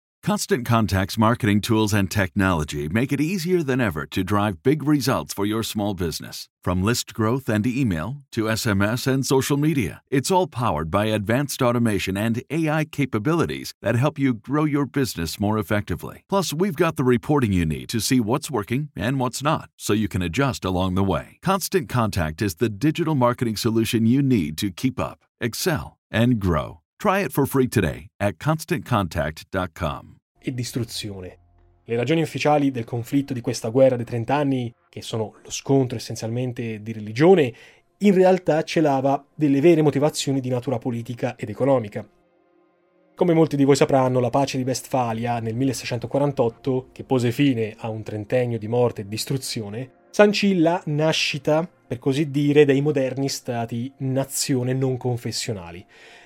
Constant 0.23 0.67
Contact's 0.67 1.17
marketing 1.17 1.61
tools 1.61 1.95
and 1.95 2.11
technology 2.11 2.87
make 2.87 3.11
it 3.11 3.19
easier 3.19 3.63
than 3.63 3.81
ever 3.81 4.05
to 4.05 4.23
drive 4.23 4.61
big 4.61 4.83
results 4.83 5.33
for 5.33 5.47
your 5.47 5.63
small 5.63 5.95
business. 5.95 6.47
From 6.63 6.83
list 6.83 7.15
growth 7.15 7.49
and 7.49 7.65
email 7.65 8.17
to 8.33 8.43
SMS 8.43 9.07
and 9.07 9.25
social 9.25 9.57
media, 9.57 10.03
it's 10.11 10.29
all 10.29 10.45
powered 10.45 10.91
by 10.91 11.05
advanced 11.05 11.63
automation 11.63 12.17
and 12.17 12.43
AI 12.51 12.85
capabilities 12.85 13.73
that 13.81 13.95
help 13.95 14.19
you 14.19 14.35
grow 14.35 14.63
your 14.63 14.85
business 14.85 15.39
more 15.39 15.57
effectively. 15.57 16.23
Plus, 16.29 16.53
we've 16.53 16.75
got 16.75 16.97
the 16.97 17.03
reporting 17.03 17.51
you 17.51 17.65
need 17.65 17.89
to 17.89 17.99
see 17.99 18.19
what's 18.19 18.51
working 18.51 18.89
and 18.95 19.19
what's 19.19 19.41
not, 19.41 19.71
so 19.75 19.91
you 19.91 20.07
can 20.07 20.21
adjust 20.21 20.63
along 20.63 20.93
the 20.93 21.03
way. 21.03 21.39
Constant 21.41 21.89
Contact 21.89 22.43
is 22.43 22.55
the 22.55 22.69
digital 22.69 23.15
marketing 23.15 23.55
solution 23.55 24.05
you 24.05 24.21
need 24.21 24.55
to 24.59 24.69
keep 24.69 24.99
up, 24.99 25.17
excel, 25.39 25.97
and 26.11 26.39
grow. 26.39 26.80
Try 27.01 27.23
it 27.23 27.31
for 27.31 27.47
free 27.47 27.67
today 27.67 28.05
at 28.17 28.35
constantcontact.com. 28.37 30.17
E 30.39 30.53
distruzione. 30.53 31.37
Le 31.83 31.95
ragioni 31.95 32.21
ufficiali 32.21 32.69
del 32.69 32.83
conflitto 32.83 33.33
di 33.33 33.41
questa 33.41 33.69
guerra 33.69 33.95
dei 33.95 34.05
trent'anni, 34.05 34.71
che 34.87 35.01
sono 35.01 35.33
lo 35.43 35.49
scontro 35.49 35.97
essenzialmente 35.97 36.83
di 36.83 36.91
religione, 36.91 37.51
in 37.97 38.13
realtà 38.13 38.61
celava 38.61 39.25
delle 39.33 39.61
vere 39.61 39.81
motivazioni 39.81 40.41
di 40.41 40.49
natura 40.49 40.77
politica 40.77 41.35
ed 41.35 41.49
economica. 41.49 42.07
Come 43.15 43.33
molti 43.33 43.55
di 43.55 43.63
voi 43.63 43.75
sapranno, 43.75 44.19
la 44.19 44.29
pace 44.29 44.57
di 44.57 44.63
Westfalia 44.63 45.39
nel 45.39 45.55
1648, 45.55 46.89
che 46.91 47.03
pose 47.03 47.31
fine 47.31 47.73
a 47.79 47.89
un 47.89 48.03
trentennio 48.03 48.59
di 48.59 48.67
morte 48.67 49.01
e 49.01 49.07
distruzione, 49.07 50.03
sancì 50.11 50.59
la 50.59 50.79
nascita, 50.85 51.67
per 51.87 51.97
così 51.97 52.29
dire, 52.29 52.63
dei 52.63 52.81
moderni 52.81 53.27
stati-nazione 53.27 54.73
non 54.73 54.97
confessionali, 54.97 55.83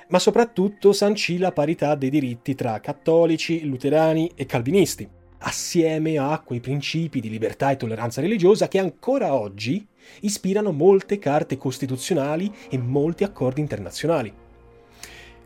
ma 0.10 0.20
soprattutto 0.20 0.94
sancì 0.94 1.38
la 1.38 1.52
parità 1.52 1.96
dei 1.96 2.10
diritti 2.10 2.56
tra 2.56 2.80
cattolici, 2.80 3.66
luterani 3.66 4.32
e 4.36 4.46
calvinisti, 4.46 5.08
assieme 5.40 6.18
a 6.18 6.42
quei 6.44 6.60
principi 6.60 7.20
di 7.20 7.30
libertà 7.30 7.72
e 7.72 7.78
tolleranza 7.78 8.22
religiosa 8.22 8.68
che 8.68 8.80
ancora 8.80 9.34
oggi 9.34 9.86
ispirano 10.22 10.72
molte 10.72 11.20
carte 11.20 11.58
costituzionali 11.58 12.52
e 12.70 12.78
molti 12.78 13.24
accordi 13.24 13.62
internazionali. 13.62 14.34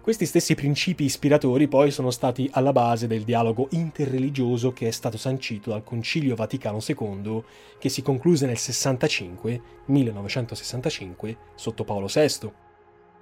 Questi 0.02 0.26
stessi 0.26 0.56
principi 0.56 1.04
ispiratori 1.04 1.68
poi 1.68 1.92
sono 1.92 2.10
stati 2.10 2.50
alla 2.54 2.72
base 2.72 3.06
del 3.06 3.24
dialogo 3.24 3.68
interreligioso 3.72 4.72
che 4.72 4.88
è 4.88 4.92
stato 4.92 5.18
sancito 5.18 5.70
dal 5.70 5.84
Concilio 5.84 6.36
Vaticano 6.36 6.80
II 6.86 7.44
che 7.78 7.90
si 7.90 8.02
concluse 8.02 8.46
nel 8.46 8.58
65, 8.58 9.62
1965 9.86 11.38
sotto 11.56 11.84
Paolo 11.84 12.08
VI 12.08 12.68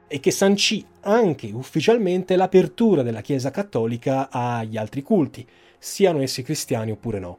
e 0.08 0.20
che 0.20 0.32
sancì 0.32 0.86
anche 1.02 1.52
ufficialmente 1.54 2.36
l'apertura 2.36 3.04
della 3.04 3.22
Chiesa 3.22 3.52
cattolica 3.52 4.30
agli 4.30 4.78
altri 4.78 5.02
culti, 5.02 5.46
siano 5.78 6.22
essi 6.22 6.42
cristiani 6.42 6.92
oppure 6.92 7.20
no. 7.20 7.38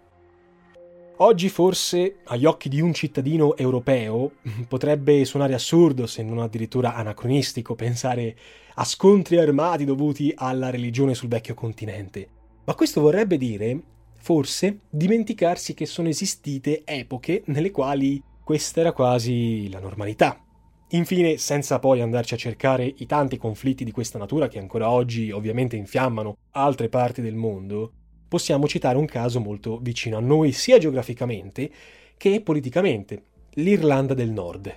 Oggi 1.21 1.49
forse, 1.49 2.19
agli 2.25 2.45
occhi 2.45 2.69
di 2.69 2.81
un 2.81 2.95
cittadino 2.95 3.57
europeo, 3.57 4.33
potrebbe 4.69 5.25
suonare 5.25 5.55
assurdo, 5.55 6.07
se 6.07 6.23
non 6.23 6.39
addirittura 6.39 6.95
anacronistico, 6.95 7.75
pensare 7.75 8.37
a 8.75 8.85
scontri 8.85 9.39
armati 9.39 9.85
dovuti 9.85 10.33
alla 10.37 10.71
religione 10.71 11.15
sul 11.15 11.29
vecchio 11.29 11.55
continente. 11.55 12.29
Ma 12.65 12.75
questo 12.75 13.01
vorrebbe 13.01 13.37
dire, 13.37 13.81
forse, 14.19 14.81
dimenticarsi 14.89 15.75
che 15.75 15.87
sono 15.87 16.09
esistite 16.09 16.83
epoche 16.85 17.43
nelle 17.47 17.73
quali 17.73 18.23
questa 18.45 18.81
era 18.81 18.93
quasi 18.93 19.69
la 19.71 19.81
normalità, 19.81 20.41
Infine, 20.93 21.37
senza 21.37 21.79
poi 21.79 22.01
andarci 22.01 22.33
a 22.33 22.39
cercare 22.39 22.95
i 22.97 23.05
tanti 23.05 23.37
conflitti 23.37 23.85
di 23.85 23.91
questa 23.91 24.17
natura 24.17 24.49
che 24.49 24.59
ancora 24.59 24.89
oggi 24.89 25.31
ovviamente 25.31 25.77
infiammano 25.77 26.39
altre 26.53 26.89
parti 26.89 27.21
del 27.21 27.35
mondo, 27.35 27.93
possiamo 28.27 28.67
citare 28.67 28.97
un 28.97 29.05
caso 29.05 29.39
molto 29.39 29.79
vicino 29.83 30.17
a 30.17 30.21
noi 30.21 30.53
sia 30.53 30.79
geograficamente 30.79 31.71
che 32.17 32.41
politicamente, 32.41 33.23
l'Irlanda 33.55 34.15
del 34.15 34.31
Nord. 34.31 34.75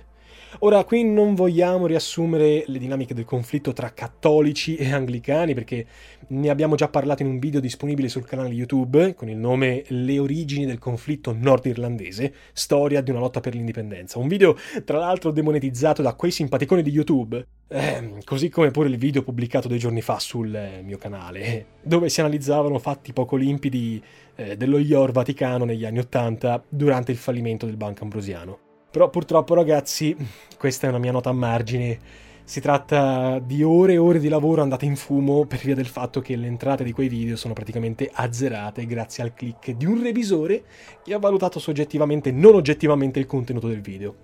Ora, 0.58 0.84
qui 0.84 1.02
non 1.02 1.34
vogliamo 1.34 1.86
riassumere 1.86 2.64
le 2.66 2.78
dinamiche 2.78 3.14
del 3.14 3.24
conflitto 3.24 3.72
tra 3.72 3.94
cattolici 3.94 4.76
e 4.76 4.92
anglicani, 4.92 5.54
perché 5.54 5.86
ne 6.28 6.48
abbiamo 6.48 6.74
già 6.74 6.88
parlato 6.88 7.22
in 7.22 7.28
un 7.28 7.38
video 7.38 7.60
disponibile 7.60 8.08
sul 8.08 8.24
canale 8.24 8.48
YouTube 8.50 9.14
con 9.14 9.28
il 9.28 9.36
nome 9.36 9.84
Le 9.88 10.18
origini 10.18 10.66
del 10.66 10.78
conflitto 10.78 11.34
nordirlandese, 11.36 12.32
storia 12.52 13.00
di 13.00 13.10
una 13.10 13.20
lotta 13.20 13.40
per 13.40 13.54
l'indipendenza. 13.54 14.18
Un 14.18 14.28
video, 14.28 14.56
tra 14.84 14.98
l'altro, 14.98 15.30
demonetizzato 15.30 16.02
da 16.02 16.14
quei 16.14 16.30
simpaticoni 16.30 16.82
di 16.82 16.90
YouTube, 16.90 17.46
eh, 17.68 18.14
così 18.24 18.48
come 18.48 18.70
pure 18.70 18.88
il 18.88 18.96
video 18.96 19.22
pubblicato 19.22 19.68
dei 19.68 19.78
giorni 19.78 20.00
fa 20.00 20.18
sul 20.18 20.54
eh, 20.54 20.82
mio 20.82 20.98
canale, 20.98 21.66
dove 21.82 22.08
si 22.08 22.20
analizzavano 22.20 22.78
fatti 22.78 23.12
poco 23.12 23.36
limpidi 23.36 24.02
eh, 24.34 24.56
dello 24.56 24.78
IOR 24.78 25.12
Vaticano 25.12 25.64
negli 25.64 25.84
anni 25.84 25.98
Ottanta 25.98 26.62
durante 26.68 27.12
il 27.12 27.18
fallimento 27.18 27.66
del 27.66 27.76
Banco 27.76 28.04
Ambrosiano. 28.04 28.58
Però 28.90 29.08
purtroppo 29.08 29.54
ragazzi, 29.54 30.14
questa 30.58 30.86
è 30.86 30.90
una 30.90 30.98
mia 30.98 31.12
nota 31.12 31.30
a 31.30 31.32
margine, 31.32 31.98
si 32.44 32.60
tratta 32.60 33.38
di 33.38 33.62
ore 33.62 33.94
e 33.94 33.98
ore 33.98 34.18
di 34.18 34.28
lavoro 34.28 34.62
andate 34.62 34.84
in 34.84 34.96
fumo 34.96 35.44
per 35.46 35.60
via 35.60 35.74
del 35.74 35.86
fatto 35.86 36.20
che 36.20 36.36
le 36.36 36.46
entrate 36.46 36.84
di 36.84 36.92
quei 36.92 37.08
video 37.08 37.36
sono 37.36 37.54
praticamente 37.54 38.10
azzerate 38.12 38.84
grazie 38.86 39.22
al 39.22 39.34
click 39.34 39.70
di 39.70 39.86
un 39.86 40.02
revisore 40.02 40.64
che 41.02 41.14
ha 41.14 41.18
valutato 41.18 41.58
soggettivamente, 41.58 42.30
non 42.32 42.54
oggettivamente, 42.54 43.18
il 43.18 43.26
contenuto 43.26 43.68
del 43.68 43.80
video. 43.80 44.14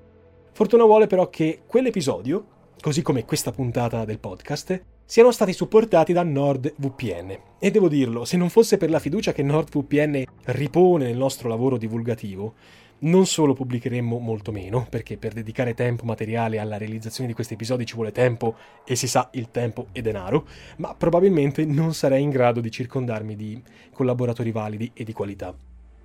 Fortuna 0.52 0.84
vuole 0.84 1.06
però 1.06 1.30
che 1.30 1.60
quell'episodio, 1.66 2.44
così 2.80 3.02
come 3.02 3.24
questa 3.24 3.52
puntata 3.52 4.04
del 4.04 4.18
podcast, 4.18 4.82
siano 5.04 5.30
stati 5.30 5.54
supportati 5.54 6.12
da 6.12 6.22
NordVPN. 6.22 7.38
E 7.58 7.70
devo 7.70 7.88
dirlo, 7.88 8.24
se 8.24 8.36
non 8.36 8.50
fosse 8.50 8.76
per 8.76 8.90
la 8.90 8.98
fiducia 8.98 9.32
che 9.32 9.42
NordVPN 9.42 10.24
ripone 10.46 11.06
nel 11.06 11.16
nostro 11.16 11.48
lavoro 11.48 11.78
divulgativo, 11.78 12.54
non 13.00 13.26
solo 13.26 13.52
pubblicheremmo 13.52 14.18
molto 14.18 14.52
meno, 14.52 14.86
perché 14.88 15.16
per 15.16 15.32
dedicare 15.32 15.74
tempo 15.74 16.04
materiale 16.04 16.58
alla 16.58 16.78
realizzazione 16.78 17.28
di 17.28 17.34
questi 17.34 17.54
episodi 17.54 17.86
ci 17.86 17.94
vuole 17.94 18.12
tempo 18.12 18.56
e 18.84 18.96
si 18.96 19.06
sa 19.06 19.28
il 19.32 19.50
tempo 19.50 19.86
è 19.92 20.00
denaro, 20.00 20.46
ma 20.76 20.94
probabilmente 20.94 21.64
non 21.64 21.94
sarei 21.94 22.22
in 22.22 22.30
grado 22.30 22.60
di 22.60 22.70
circondarmi 22.70 23.36
di 23.36 23.62
collaboratori 23.92 24.50
validi 24.50 24.90
e 24.94 25.04
di 25.04 25.12
qualità. 25.12 25.54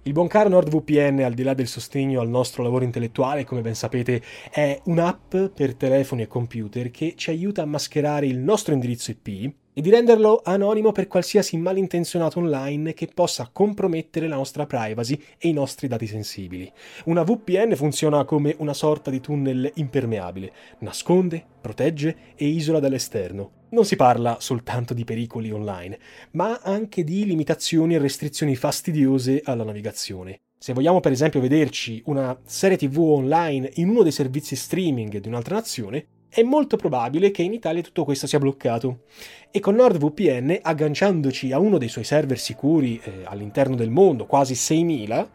Il 0.06 0.12
buon 0.12 0.28
caro 0.28 0.50
NordVPN, 0.50 1.22
al 1.22 1.34
di 1.34 1.44
là 1.44 1.54
del 1.54 1.68
sostegno 1.68 2.20
al 2.20 2.28
nostro 2.28 2.62
lavoro 2.62 2.84
intellettuale, 2.84 3.46
come 3.46 3.62
ben 3.62 3.74
sapete, 3.74 4.22
è 4.52 4.82
un'app 4.86 5.34
per 5.56 5.76
telefoni 5.76 6.24
e 6.24 6.28
computer 6.28 6.92
che 6.92 7.14
ci 7.16 7.30
aiuta 7.30 7.62
a 7.62 7.66
mascherare 7.66 8.28
il 8.28 8.38
nostro 8.38 8.74
indirizzo 8.74 9.12
IP 9.12 9.54
e 9.74 9.82
di 9.82 9.90
renderlo 9.90 10.42
anonimo 10.44 10.92
per 10.92 11.08
qualsiasi 11.08 11.58
malintenzionato 11.58 12.40
online 12.40 12.94
che 12.94 13.10
possa 13.14 13.50
compromettere 13.52 14.28
la 14.28 14.36
nostra 14.36 14.66
privacy 14.66 15.20
e 15.38 15.50
i 15.50 15.54
nostri 15.54 15.88
dati 15.88 16.08
sensibili. 16.08 16.72
Una 17.06 17.24
VPN 17.24 17.76
funziona 17.76 18.24
come 18.24 18.56
una 18.60 18.74
sorta 18.74 19.10
di 19.10 19.20
tunnel 19.20 19.72
impermeabile, 19.76 20.52
nasconde, 20.80 21.44
protegge 21.60 22.16
e 22.36 22.46
isola 22.46 22.80
dall'esterno. 22.80 23.62
Non 23.70 23.86
si 23.86 23.96
parla 23.96 24.38
soltanto 24.40 24.94
di 24.94 25.04
pericoli 25.04 25.52
online, 25.52 25.98
ma 26.32 26.60
anche 26.62 27.04
di 27.04 27.26
limitazioni 27.26 27.96
e 27.96 28.00
restrizioni 28.00 28.56
fastidiose 28.56 29.42
alla 29.44 29.64
navigazione. 29.64 30.42
Se 30.64 30.74
vogliamo 30.74 31.00
per 31.00 31.12
esempio 31.12 31.42
vederci 31.42 32.02
una 32.06 32.40
serie 32.46 32.78
TV 32.78 32.98
online 33.00 33.72
in 33.76 33.90
uno 33.90 34.04
dei 34.04 34.12
servizi 34.12 34.56
streaming 34.56 35.18
di 35.18 35.28
un'altra 35.28 35.56
nazione, 35.56 36.06
è 36.34 36.42
molto 36.42 36.78
probabile 36.78 37.30
che 37.30 37.44
in 37.44 37.54
Italia 37.54 37.84
tutto 37.84 38.04
questo 38.04 38.26
sia 38.26 38.40
bloccato. 38.40 39.02
E 39.52 39.60
con 39.60 39.76
NordVPN, 39.76 40.60
agganciandoci 40.64 41.52
a 41.52 41.60
uno 41.60 41.78
dei 41.78 41.90
suoi 41.90 42.04
server 42.04 42.40
sicuri 42.40 43.00
eh, 43.04 43.22
all'interno 43.26 43.76
del 43.76 43.92
mondo, 43.92 44.26
quasi 44.26 44.54
6.000, 44.54 45.28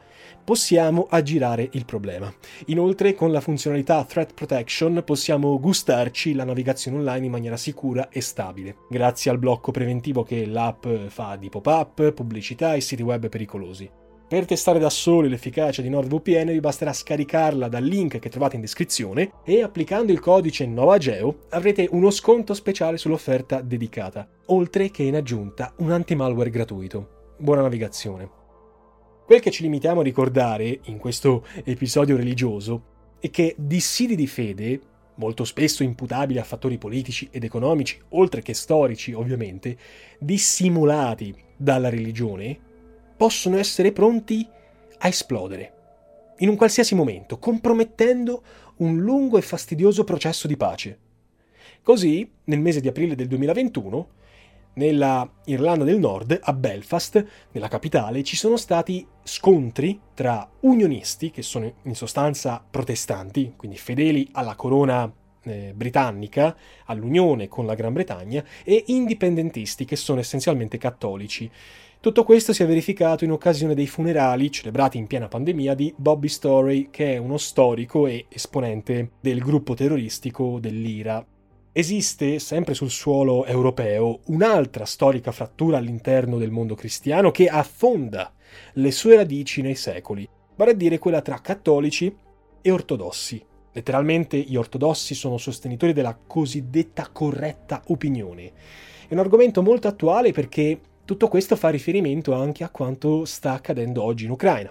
possiamo 0.42 1.06
aggirare 1.08 1.68
il 1.72 1.84
problema. 1.84 2.32
Inoltre, 2.66 3.14
con 3.14 3.30
la 3.30 3.40
funzionalità 3.40 4.02
Threat 4.04 4.34
Protection 4.34 5.02
possiamo 5.04 5.60
gustarci 5.60 6.34
la 6.34 6.44
navigazione 6.44 6.96
online 6.96 7.26
in 7.26 7.30
maniera 7.30 7.56
sicura 7.56 8.08
e 8.08 8.20
stabile, 8.20 8.78
grazie 8.88 9.30
al 9.30 9.38
blocco 9.38 9.70
preventivo 9.70 10.24
che 10.24 10.46
l'app 10.46 10.84
fa 11.08 11.36
di 11.36 11.48
pop-up, 11.48 12.12
pubblicità 12.12 12.74
e 12.74 12.80
siti 12.80 13.02
web 13.02 13.28
pericolosi. 13.28 14.07
Per 14.28 14.44
testare 14.44 14.78
da 14.78 14.90
soli 14.90 15.30
l'efficacia 15.30 15.80
di 15.80 15.88
NordVPN 15.88 16.48
vi 16.48 16.60
basterà 16.60 16.92
scaricarla 16.92 17.66
dal 17.66 17.82
link 17.82 18.18
che 18.18 18.28
trovate 18.28 18.56
in 18.56 18.60
descrizione 18.60 19.30
e 19.42 19.62
applicando 19.62 20.12
il 20.12 20.20
codice 20.20 20.66
NOVAGEO 20.66 21.46
avrete 21.48 21.88
uno 21.92 22.10
sconto 22.10 22.52
speciale 22.52 22.98
sull'offerta 22.98 23.62
dedicata, 23.62 24.28
oltre 24.48 24.90
che 24.90 25.02
in 25.02 25.16
aggiunta 25.16 25.72
un 25.78 25.92
anti-malware 25.92 26.50
gratuito. 26.50 27.36
Buona 27.38 27.62
navigazione. 27.62 28.28
Quel 29.24 29.40
che 29.40 29.50
ci 29.50 29.62
limitiamo 29.62 30.00
a 30.00 30.04
ricordare 30.04 30.78
in 30.82 30.98
questo 30.98 31.46
episodio 31.64 32.14
religioso 32.14 32.82
è 33.20 33.30
che 33.30 33.54
dissidi 33.56 34.14
di 34.14 34.26
fede, 34.26 34.78
molto 35.14 35.44
spesso 35.44 35.82
imputabili 35.82 36.38
a 36.38 36.44
fattori 36.44 36.76
politici 36.76 37.28
ed 37.30 37.44
economici, 37.44 37.98
oltre 38.10 38.42
che 38.42 38.52
storici 38.52 39.14
ovviamente, 39.14 39.78
dissimulati 40.18 41.34
dalla 41.56 41.88
religione, 41.88 42.66
possono 43.18 43.58
essere 43.58 43.92
pronti 43.92 44.48
a 45.00 45.08
esplodere 45.08 45.72
in 46.38 46.48
un 46.48 46.56
qualsiasi 46.56 46.94
momento, 46.94 47.38
compromettendo 47.38 48.42
un 48.76 48.98
lungo 48.98 49.36
e 49.38 49.42
fastidioso 49.42 50.04
processo 50.04 50.46
di 50.46 50.56
pace. 50.56 50.98
Così, 51.82 52.30
nel 52.44 52.60
mese 52.60 52.80
di 52.80 52.88
aprile 52.88 53.14
del 53.14 53.26
2021, 53.26 54.08
nella 54.74 55.28
Irlanda 55.46 55.84
del 55.84 55.98
Nord, 55.98 56.38
a 56.40 56.52
Belfast, 56.52 57.26
nella 57.50 57.66
capitale, 57.66 58.22
ci 58.22 58.36
sono 58.36 58.56
stati 58.56 59.04
scontri 59.24 60.00
tra 60.14 60.48
unionisti, 60.60 61.32
che 61.32 61.42
sono 61.42 61.72
in 61.82 61.94
sostanza 61.96 62.64
protestanti, 62.68 63.54
quindi 63.56 63.76
fedeli 63.76 64.28
alla 64.32 64.54
corona 64.54 65.12
eh, 65.42 65.72
britannica, 65.74 66.56
all'unione 66.84 67.48
con 67.48 67.66
la 67.66 67.74
Gran 67.74 67.92
Bretagna, 67.92 68.44
e 68.62 68.84
indipendentisti, 68.86 69.84
che 69.84 69.96
sono 69.96 70.20
essenzialmente 70.20 70.78
cattolici. 70.78 71.50
Tutto 72.00 72.22
questo 72.22 72.52
si 72.52 72.62
è 72.62 72.66
verificato 72.66 73.24
in 73.24 73.32
occasione 73.32 73.74
dei 73.74 73.88
funerali 73.88 74.52
celebrati 74.52 74.98
in 74.98 75.08
piena 75.08 75.26
pandemia 75.26 75.74
di 75.74 75.92
Bobby 75.96 76.28
Story, 76.28 76.90
che 76.90 77.14
è 77.14 77.16
uno 77.16 77.38
storico 77.38 78.06
e 78.06 78.26
esponente 78.28 79.14
del 79.20 79.40
gruppo 79.40 79.74
terroristico 79.74 80.60
dell'IRA. 80.60 81.26
Esiste, 81.72 82.38
sempre 82.38 82.74
sul 82.74 82.90
suolo 82.90 83.44
europeo, 83.46 84.20
un'altra 84.26 84.84
storica 84.84 85.32
frattura 85.32 85.78
all'interno 85.78 86.38
del 86.38 86.52
mondo 86.52 86.76
cristiano 86.76 87.32
che 87.32 87.48
affonda 87.48 88.32
le 88.74 88.92
sue 88.92 89.16
radici 89.16 89.60
nei 89.60 89.74
secoli, 89.74 90.26
vale 90.54 90.70
a 90.70 90.74
dire 90.74 90.98
quella 90.98 91.20
tra 91.20 91.40
cattolici 91.40 92.14
e 92.62 92.70
ortodossi. 92.70 93.44
Letteralmente 93.72 94.38
gli 94.38 94.54
ortodossi 94.54 95.16
sono 95.16 95.36
sostenitori 95.36 95.92
della 95.92 96.16
cosiddetta 96.16 97.08
corretta 97.10 97.82
opinione. 97.88 98.52
È 99.08 99.14
un 99.14 99.18
argomento 99.18 99.62
molto 99.62 99.88
attuale 99.88 100.30
perché 100.32 100.78
tutto 101.08 101.28
questo 101.28 101.56
fa 101.56 101.70
riferimento 101.70 102.34
anche 102.34 102.64
a 102.64 102.68
quanto 102.68 103.24
sta 103.24 103.54
accadendo 103.54 104.02
oggi 104.02 104.26
in 104.26 104.30
Ucraina. 104.30 104.70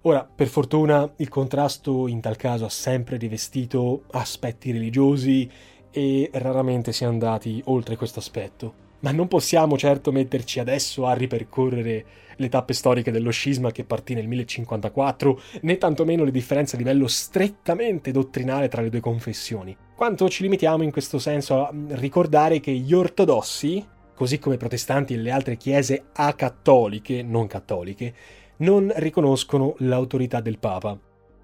Ora, 0.00 0.24
per 0.24 0.48
fortuna, 0.48 1.08
il 1.18 1.28
contrasto 1.28 2.08
in 2.08 2.20
tal 2.20 2.34
caso 2.34 2.64
ha 2.64 2.68
sempre 2.68 3.18
rivestito 3.18 4.02
aspetti 4.10 4.72
religiosi 4.72 5.48
e 5.92 6.28
raramente 6.32 6.90
si 6.90 7.04
è 7.04 7.06
andati 7.06 7.62
oltre 7.66 7.94
questo 7.94 8.18
aspetto. 8.18 8.74
Ma 8.98 9.12
non 9.12 9.28
possiamo 9.28 9.78
certo 9.78 10.10
metterci 10.10 10.58
adesso 10.58 11.06
a 11.06 11.12
ripercorrere 11.12 12.04
le 12.34 12.48
tappe 12.48 12.72
storiche 12.72 13.12
dello 13.12 13.30
scisma 13.30 13.70
che 13.70 13.84
partì 13.84 14.14
nel 14.14 14.26
1054, 14.26 15.40
né 15.60 15.78
tantomeno 15.78 16.24
le 16.24 16.32
differenze 16.32 16.74
a 16.74 16.78
livello 16.78 17.06
strettamente 17.06 18.10
dottrinale 18.10 18.66
tra 18.66 18.82
le 18.82 18.90
due 18.90 18.98
confessioni, 18.98 19.76
quanto 19.94 20.28
ci 20.28 20.42
limitiamo 20.42 20.82
in 20.82 20.90
questo 20.90 21.20
senso 21.20 21.64
a 21.64 21.72
ricordare 21.90 22.58
che 22.58 22.72
gli 22.72 22.92
ortodossi, 22.92 23.94
così 24.16 24.38
come 24.38 24.56
protestanti 24.56 25.12
e 25.12 25.18
le 25.18 25.30
altre 25.30 25.58
chiese 25.58 26.06
acattoliche, 26.14 27.22
non 27.22 27.46
cattoliche, 27.46 28.14
non 28.58 28.90
riconoscono 28.96 29.74
l'autorità 29.80 30.40
del 30.40 30.58
Papa, 30.58 30.98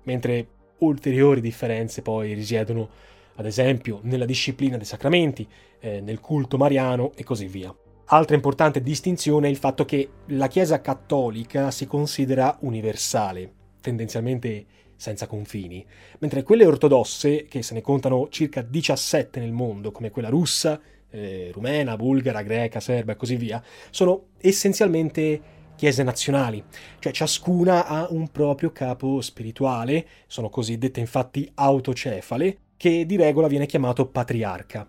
mentre 0.05 0.47
ulteriori 0.79 1.43
differenze 1.43 2.01
poi 2.01 2.33
risiedono, 2.33 2.89
ad 3.37 3.45
esempio, 3.45 4.01
nella 4.05 4.25
disciplina 4.25 4.79
dei 4.79 4.87
sacramenti, 4.87 5.47
eh, 5.81 6.01
nel 6.01 6.21
culto 6.21 6.57
mariano 6.57 7.13
e 7.15 7.25
così 7.25 7.47
via. 7.47 7.75
Altra 8.07 8.35
importante 8.35 8.81
distinzione 8.81 9.49
è 9.49 9.51
il 9.51 9.59
fatto 9.59 9.85
che 9.85 10.09
la 10.29 10.49
Chiesa 10.49 10.81
cattolica 10.81 11.71
si 11.71 11.87
considera 11.87 12.57
universale, 12.61 13.53
tendenzialmente 13.83 14.65
senza 14.97 15.27
confini, 15.27 15.85
mentre 16.21 16.43
quelle 16.43 16.65
ortodosse, 16.65 17.45
che 17.45 17.63
se 17.63 17.75
ne 17.75 17.83
contano 17.83 18.29
circa 18.31 18.63
17 18.63 19.41
nel 19.41 19.53
mondo, 19.53 19.93
come 19.93 20.11
quella 20.11 20.31
russa, 20.31 20.81
eh, 21.13 21.51
rumena, 21.53 21.97
bulgara, 21.97 22.43
greca, 22.43 22.81
serba 22.81 23.13
e 23.13 23.17
così 23.17 23.37
via, 23.37 23.63
sono 23.91 24.31
essenzialmente 24.41 25.41
chiese 25.77 26.03
nazionali, 26.03 26.63
cioè 26.99 27.13
ciascuna 27.13 27.87
ha 27.87 28.07
un 28.11 28.29
proprio 28.29 28.73
capo 28.73 29.21
spirituale, 29.21 30.07
sono 30.27 30.49
cosiddette 30.49 31.01
infatti 31.01 31.51
autocefale, 31.55 32.59
che 32.77 33.07
di 33.07 33.17
regola 33.17 33.47
viene 33.47 33.67
chiamato 33.67 34.07
patriarca. 34.07 34.89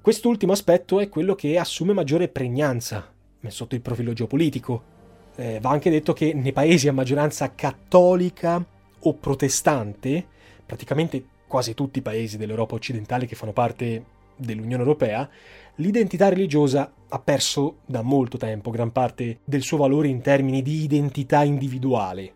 Quest'ultimo 0.00 0.52
aspetto 0.52 1.00
è 1.00 1.08
quello 1.08 1.34
che 1.34 1.58
assume 1.58 1.92
maggiore 1.92 2.28
pregnanza 2.28 3.10
sotto 3.48 3.74
il 3.74 3.80
profilo 3.80 4.12
geopolitico. 4.12 4.92
Eh, 5.36 5.58
va 5.60 5.70
anche 5.70 5.90
detto 5.90 6.12
che 6.12 6.32
nei 6.34 6.52
paesi 6.52 6.88
a 6.88 6.92
maggioranza 6.92 7.54
cattolica 7.54 8.64
o 9.00 9.14
protestante, 9.14 10.26
praticamente 10.64 11.24
quasi 11.46 11.74
tutti 11.74 11.98
i 11.98 12.02
paesi 12.02 12.36
dell'Europa 12.36 12.74
occidentale 12.74 13.26
che 13.26 13.34
fanno 13.34 13.52
parte 13.52 14.04
dell'Unione 14.36 14.82
Europea, 14.82 15.28
l'identità 15.76 16.28
religiosa 16.28 16.92
ha 17.08 17.18
perso 17.18 17.78
da 17.86 18.02
molto 18.02 18.36
tempo 18.36 18.70
gran 18.70 18.92
parte 18.92 19.40
del 19.44 19.62
suo 19.62 19.78
valore 19.78 20.08
in 20.08 20.20
termini 20.20 20.62
di 20.62 20.82
identità 20.82 21.42
individuale, 21.42 22.32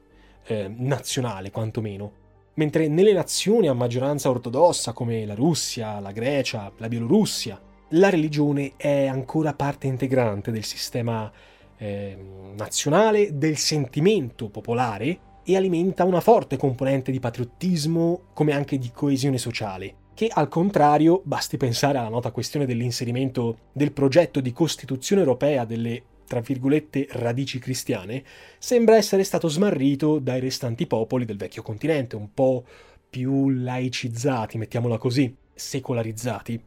eh, 0.47 0.73
nazionale 0.77 1.51
quantomeno. 1.51 2.13
Mentre 2.55 2.89
nelle 2.89 3.13
nazioni 3.13 3.69
a 3.69 3.75
maggioranza 3.75 4.31
ortodossa 4.31 4.93
come 4.93 5.25
la 5.25 5.35
Russia, 5.35 6.01
la 6.01 6.11
Grecia, 6.11 6.73
la 6.79 6.89
Bielorussia, 6.89 7.61
la 7.93 8.11
religione 8.11 8.73
è 8.77 9.07
ancora 9.07 9.55
parte 9.55 9.87
integrante 9.87 10.51
del 10.51 10.65
sistema 10.65 11.31
eh, 11.77 12.17
nazionale, 12.57 13.39
del 13.39 13.57
sentimento 13.57 14.49
popolare 14.49 15.21
e 15.45 15.57
alimenta 15.57 16.05
una 16.05 16.21
forte 16.21 16.57
componente 16.57 17.13
di 17.13 17.21
patriottismo 17.21 18.23
come 18.35 18.53
anche 18.53 18.77
di 18.77 18.91
coesione 18.93 19.39
sociale 19.39 19.98
che 20.19 20.29
al 20.29 20.49
contrario 20.49 21.21
basti 21.23 21.57
pensare 21.57 21.97
alla 21.97 22.09
nota 22.09 22.33
questione 22.33 22.67
dell'inserimento 22.67 23.59
del 23.73 23.93
progetto 23.93 24.41
di 24.41 24.53
Costituzione 24.53 25.23
europea 25.23 25.65
delle 25.65 26.03
tra 26.27 26.41
virgolette 26.41 27.07
radici 27.11 27.61
cristiane, 27.61 28.25
sembra 28.59 28.97
essere 28.97 29.23
stato 29.23 29.47
smarrito 29.47 30.19
dai 30.19 30.41
restanti 30.41 30.89
popoli 30.89 31.25
del 31.25 31.37
vecchio 31.37 31.63
continente, 31.63 32.17
un 32.17 32.35
po' 32.35 32.65
più 33.09 33.49
laicizzati, 33.51 34.59
mettiamola 34.59 34.99
così, 34.99 35.33
secolarizzati. 35.55 36.61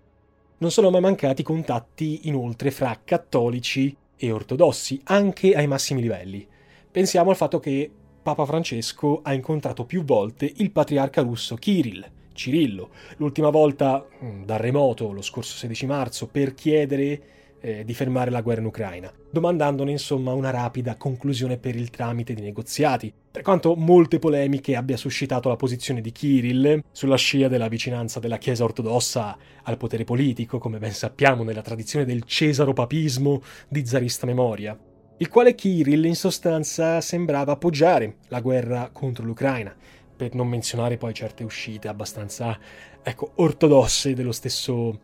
Non 0.60 0.72
sono 0.72 0.90
mai 0.90 1.02
mancati 1.02 1.44
contatti 1.44 2.30
inoltre 2.30 2.72
fra 2.72 3.02
cattolici 3.04 3.94
e 4.16 4.32
ortodossi, 4.32 5.02
anche 5.04 5.56
ai 5.56 5.68
massimi 5.68 6.00
livelli. 6.00 6.48
Pensiamo 6.90 7.32
al 7.32 7.36
fatto 7.36 7.60
che 7.60 7.92
Papa 8.24 8.46
Francesco 8.46 9.20
ha 9.22 9.34
incontrato 9.34 9.84
più 9.84 10.06
volte 10.06 10.50
il 10.56 10.72
patriarca 10.72 11.22
russo 11.22 11.56
Kirill, 11.56 12.20
Cirillo, 12.34 12.90
l'ultima 13.18 13.50
volta 13.50 14.06
mm, 14.24 14.44
da 14.44 14.58
remoto 14.58 15.12
lo 15.12 15.22
scorso 15.22 15.56
16 15.58 15.86
marzo 15.86 16.28
per 16.28 16.54
chiedere 16.54 17.22
eh, 17.62 17.86
di 17.86 17.94
fermare 17.94 18.32
la 18.32 18.42
guerra 18.42 18.62
in 18.62 18.68
Ucraina, 18.68 19.12
domandandone 19.30 19.92
insomma 19.92 20.34
una 20.34 20.50
rapida 20.50 20.96
conclusione 20.96 21.58
per 21.58 21.76
il 21.76 21.90
tramite 21.90 22.34
di 22.34 22.42
negoziati, 22.42 23.14
per 23.32 23.44
quanto 23.44 23.76
molte 23.76 24.20
polemiche 24.20 24.76
abbia 24.76 24.98
suscitato 24.98 25.48
la 25.48 25.56
posizione 25.56 26.02
di 26.02 26.12
Kirill 26.12 26.84
sulla 26.92 27.16
scia 27.16 27.48
della 27.48 27.68
vicinanza 27.68 28.20
della 28.20 28.38
Chiesa 28.38 28.64
ortodossa 28.64 29.38
al 29.64 29.78
potere 29.78 30.04
politico, 30.04 30.58
come 30.58 30.80
ben 30.80 30.94
sappiamo 30.94 31.44
nella 31.44 31.62
tradizione 31.62 32.06
del 32.06 32.24
cesaropapismo 32.24 33.42
di 33.70 33.86
zarista 33.86 34.26
memoria, 34.26 34.78
il 35.18 35.30
quale 35.30 35.54
Kirill 35.54 36.04
in 36.06 36.16
sostanza 36.16 37.00
sembrava 37.00 37.52
appoggiare 37.52 38.16
la 38.30 38.42
guerra 38.42 38.90
contro 38.92 39.24
l'Ucraina, 39.24 39.76
per 40.22 40.36
non 40.36 40.48
menzionare 40.48 40.98
poi 40.98 41.16
certe 41.16 41.44
uscite 41.44 41.88
abbastanza, 41.88 42.56
ecco, 43.02 43.32
ortodosse 43.38 44.14
dello 44.14 44.32
stesso, 44.32 45.00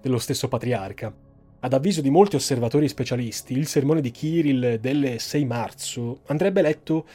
dello 0.00 0.18
stesso 0.18 0.46
patriarca. 0.46 1.12
Ad 1.58 1.72
avviso 1.72 2.00
di 2.00 2.10
molti 2.10 2.36
osservatori 2.36 2.86
specialisti, 2.86 3.58
il 3.58 3.66
sermone 3.66 4.00
di 4.00 4.12
Kirill 4.12 4.76
del 4.76 5.18
6 5.18 5.44
marzo 5.46 6.20
andrebbe 6.26 6.62
letto 6.62 7.08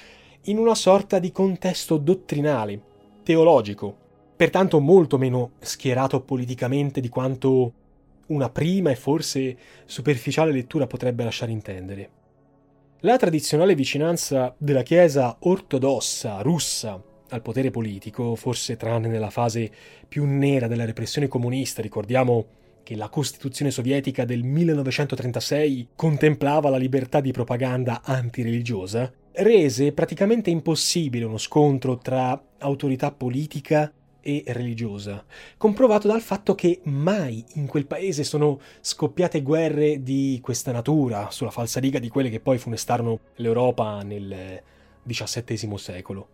in 0.48 0.58
una 0.58 0.76
sorta 0.76 1.20
di 1.20 1.32
contesto 1.32 1.96
dottrinale, 1.96 2.82
teologico, 3.24 3.96
pertanto 4.36 4.82
molto 4.82 5.18
meno 5.18 5.52
schierato 5.60 6.20
politicamente 6.20 7.00
di 7.00 7.08
quanto 7.08 7.72
una 8.28 8.50
prima 8.50 8.92
e 8.92 8.98
forse 8.98 9.56
superficiale 9.86 10.52
lettura 10.52 10.86
potrebbe 10.86 11.24
lasciare 11.24 11.54
intendere. 11.54 12.10
La 13.02 13.16
tradizionale 13.16 13.74
vicinanza 13.74 14.54
della 14.58 14.84
Chiesa 14.84 15.38
ortodossa 15.40 16.42
russa 16.42 17.02
al 17.30 17.42
potere 17.42 17.72
politico, 17.72 18.36
forse 18.36 18.78
tranne 18.78 19.08
nella 19.08 19.30
fase 19.30 19.72
più 20.08 20.26
nera 20.26 20.68
della 20.68 20.86
repressione 20.86 21.28
comunista, 21.28 21.82
ricordiamo 21.82 22.46
che 22.84 22.96
la 22.96 23.10
Costituzione 23.10 23.70
sovietica 23.70 24.24
del 24.24 24.44
1936 24.44 25.90
contemplava 25.96 26.70
la 26.70 26.78
libertà 26.78 27.20
di 27.20 27.32
propaganda 27.32 28.02
antireligiosa, 28.02 29.12
rese 29.34 29.92
praticamente 29.92 30.50
impossibile 30.50 31.26
uno 31.26 31.38
scontro 31.38 31.98
tra 31.98 32.42
autorità 32.60 33.12
politica 33.12 33.92
e 34.22 34.44
religiosa, 34.48 35.26
comprovato 35.58 36.08
dal 36.08 36.22
fatto 36.22 36.56
che 36.56 36.80
mai 36.84 37.44
in 37.56 37.66
quel 37.66 37.88
paese 37.88 38.24
sono 38.24 38.60
scoppiate 38.82 39.42
guerre 39.42 40.02
di 40.02 40.40
questa 40.42 40.72
natura, 40.72 41.30
sulla 41.30 41.52
falsariga 41.52 42.00
di 42.00 42.10
quelle 42.10 42.30
che 42.30 42.40
poi 42.40 42.58
funestarono 42.58 43.20
l'Europa 43.36 44.02
nel 44.02 44.62
XVII 45.06 45.78
secolo. 45.78 46.28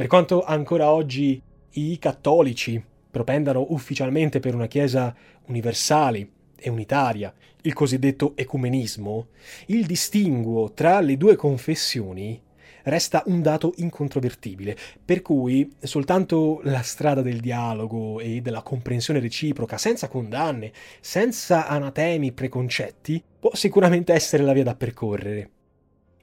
Per 0.00 0.08
quanto 0.08 0.42
ancora 0.42 0.90
oggi 0.90 1.42
i 1.72 1.98
cattolici 1.98 2.82
propendano 3.10 3.66
ufficialmente 3.68 4.40
per 4.40 4.54
una 4.54 4.66
Chiesa 4.66 5.14
universale 5.48 6.26
e 6.56 6.70
unitaria, 6.70 7.30
il 7.60 7.74
cosiddetto 7.74 8.32
ecumenismo, 8.34 9.26
il 9.66 9.84
distinguo 9.84 10.72
tra 10.72 11.00
le 11.00 11.18
due 11.18 11.36
confessioni 11.36 12.40
resta 12.84 13.22
un 13.26 13.42
dato 13.42 13.74
incontrovertibile, 13.76 14.74
per 15.04 15.20
cui 15.20 15.70
soltanto 15.80 16.60
la 16.62 16.80
strada 16.80 17.20
del 17.20 17.40
dialogo 17.40 18.20
e 18.20 18.40
della 18.40 18.62
comprensione 18.62 19.20
reciproca, 19.20 19.76
senza 19.76 20.08
condanne, 20.08 20.72
senza 21.02 21.66
anatemi 21.66 22.32
preconcetti, 22.32 23.22
può 23.38 23.54
sicuramente 23.54 24.14
essere 24.14 24.44
la 24.44 24.54
via 24.54 24.64
da 24.64 24.74
percorrere. 24.74 25.50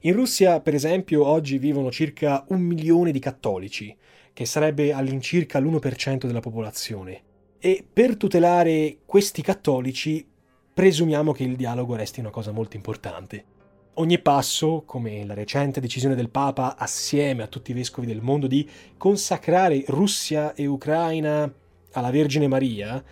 In 0.02 0.12
Russia, 0.12 0.60
per 0.60 0.74
esempio, 0.74 1.26
oggi 1.26 1.58
vivono 1.58 1.90
circa 1.90 2.44
un 2.50 2.60
milione 2.60 3.10
di 3.10 3.18
cattolici, 3.18 3.96
che 4.32 4.46
sarebbe 4.46 4.92
all'incirca 4.92 5.58
l'1% 5.58 6.26
della 6.26 6.38
popolazione. 6.38 7.22
E 7.58 7.84
per 7.92 8.16
tutelare 8.16 8.98
questi 9.04 9.42
cattolici 9.42 10.24
presumiamo 10.72 11.32
che 11.32 11.42
il 11.42 11.56
dialogo 11.56 11.96
resti 11.96 12.20
una 12.20 12.30
cosa 12.30 12.52
molto 12.52 12.76
importante. 12.76 13.44
Ogni 13.94 14.20
passo, 14.20 14.84
come 14.86 15.26
la 15.26 15.34
recente 15.34 15.80
decisione 15.80 16.14
del 16.14 16.30
Papa 16.30 16.76
assieme 16.76 17.42
a 17.42 17.48
tutti 17.48 17.72
i 17.72 17.74
vescovi 17.74 18.06
del 18.06 18.22
mondo 18.22 18.46
di 18.46 18.68
consacrare 18.96 19.82
Russia 19.88 20.54
e 20.54 20.66
Ucraina 20.66 21.52
alla 21.90 22.10
Vergine 22.12 22.46
Maria, 22.46 23.02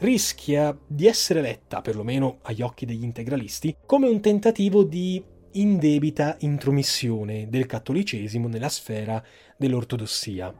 rischia 0.00 0.76
di 0.86 1.06
essere 1.06 1.40
letta, 1.40 1.80
perlomeno 1.80 2.40
agli 2.42 2.60
occhi 2.60 2.84
degli 2.84 3.04
integralisti, 3.04 3.74
come 3.86 4.08
un 4.08 4.20
tentativo 4.20 4.84
di 4.84 5.32
indebita 5.54 6.36
intromissione 6.40 7.48
del 7.48 7.66
cattolicesimo 7.66 8.48
nella 8.48 8.68
sfera 8.68 9.22
dell'ortodossia. 9.56 10.52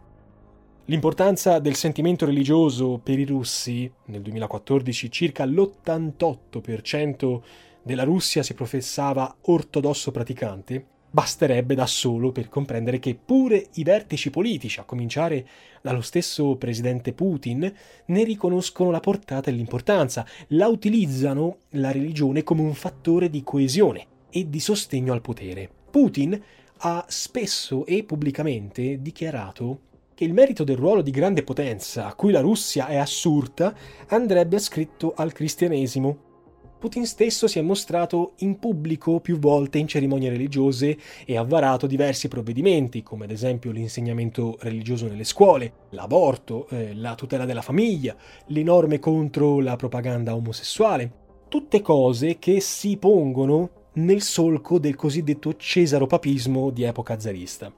L'importanza 0.87 1.59
del 1.59 1.75
sentimento 1.77 2.27
religioso 2.27 3.01
per 3.03 3.19
i 3.19 3.25
russi, 3.25 3.91
nel 4.07 4.21
2014 4.21 5.11
circa 5.11 5.47
l'88% 5.47 7.41
della 7.83 8.05
Russia 8.05 8.43
si 8.43 8.55
professava 8.55 9.35
ortodosso 9.43 10.11
praticante, 10.11 10.87
basterebbe 11.11 11.75
da 11.75 11.87
solo 11.87 12.33
per 12.33 12.49
comprendere 12.49 12.99
che 12.99 13.15
pure 13.15 13.69
i 13.75 13.83
vertici 13.83 14.31
politici, 14.31 14.81
a 14.81 14.85
cominciare 14.85 15.47
dallo 15.81 16.03
stesso 16.03 16.57
presidente 16.57 17.13
Putin, 17.13 17.73
ne 18.07 18.25
riconoscono 18.25 18.91
la 18.91 19.01
portata 19.01 19.49
e 19.49 19.55
l'importanza, 19.55 20.27
la 20.49 20.67
utilizzano 20.69 21.59
la 21.71 21.91
religione 21.93 22.43
come 22.43 22.63
un 22.63 22.75
fattore 22.75 23.31
di 23.31 23.43
coesione 23.43 24.09
e 24.37 24.51
di 24.51 24.59
sostegno 24.59 25.13
al 25.13 25.21
potere. 25.21 25.71
Putin 25.91 26.43
ha 26.79 27.05
spesso 27.09 27.87
e 27.87 28.03
pubblicamente 28.03 29.01
dichiarato 29.01 29.79
che 30.15 30.25
il 30.25 30.33
merito 30.33 30.65
del 30.65 30.77
ruolo 30.77 31.03
di 31.03 31.13
grande 31.13 31.45
potenza 31.45 32.07
a 32.07 32.15
cui 32.15 32.33
la 32.33 32.41
Russia 32.41 32.89
è 32.89 32.97
assurta 32.97 33.73
andrebbe 34.09 34.57
ascritto 34.57 35.13
al 35.15 35.33
cristianesimo. 35.33 36.33
Putin 36.81 37.07
stesso 37.07 37.47
si 37.47 37.61
è 37.61 37.63
mostrato 37.63 38.33
in 38.39 38.59
pubblico 38.59 39.21
più 39.21 39.39
volte 39.39 39.79
in 39.79 39.87
cerimonie 39.87 40.29
religiose 40.29 40.99
e 41.25 41.37
ha 41.37 41.43
varato 41.43 41.87
diversi 41.87 42.29
provvedimenti, 42.29 43.03
come 43.03 43.25
ad 43.25 43.31
esempio 43.31 43.71
l'insegnamento 43.71 44.59
religioso 44.61 45.07
nelle 45.07 45.25
scuole, 45.25 45.73
l'aborto, 45.91 46.69
eh, 46.69 46.93
la 46.95 47.15
tutela 47.15 47.47
della 47.47 47.63
famiglia, 47.63 48.15
le 48.49 48.63
norme 48.63 48.99
contro 48.99 49.61
la 49.61 49.77
propaganda 49.77 50.35
omosessuale. 50.35 51.23
Tutte 51.49 51.81
cose 51.81 52.39
che 52.39 52.61
si 52.61 52.97
pongono 52.99 53.84
nel 53.95 54.23
solco 54.23 54.79
del 54.79 54.97
cosiddetto 54.97 55.57
cesaropapismo 55.57 56.71
di 56.71 56.85
epoca 56.85 57.19
zarista. 57.19 57.73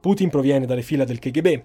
Putin 0.00 0.28
proviene 0.28 0.66
dalle 0.66 0.82
fila 0.82 1.04
del 1.04 1.18
KGB 1.18 1.62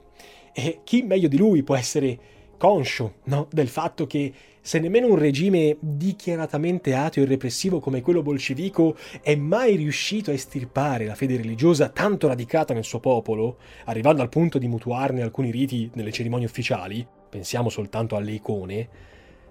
e 0.54 0.80
chi 0.84 1.04
meglio 1.04 1.28
di 1.28 1.38
lui 1.38 1.64
può 1.64 1.76
essere 1.76 2.20
conscio 2.58 3.16
no, 3.26 3.48
del 3.52 3.70
fatto 3.70 4.06
che 4.06 4.34
se 4.62 4.80
nemmeno 4.80 5.08
un 5.08 5.18
regime 5.18 5.78
dichiaratamente 5.80 6.94
ateo 6.94 7.24
e 7.24 7.26
repressivo 7.28 7.80
come 7.80 8.02
quello 8.02 8.22
bolscevico 8.22 8.96
è 9.22 9.34
mai 9.36 9.76
riuscito 9.78 10.30
a 10.30 10.34
estirpare 10.34 11.06
la 11.06 11.16
fede 11.16 11.38
religiosa 11.38 11.90
tanto 11.90 12.28
radicata 12.28 12.74
nel 12.74 12.84
suo 12.84 13.00
popolo, 13.00 13.58
arrivando 13.86 14.22
al 14.22 14.30
punto 14.30 14.58
di 14.60 14.68
mutuarne 14.68 15.22
alcuni 15.22 15.50
riti 15.50 15.90
nelle 15.94 16.12
cerimonie 16.12 16.46
ufficiali, 16.46 17.06
pensiamo 17.30 17.70
soltanto 17.70 18.16
alle 18.16 18.34
icone, 18.34 18.90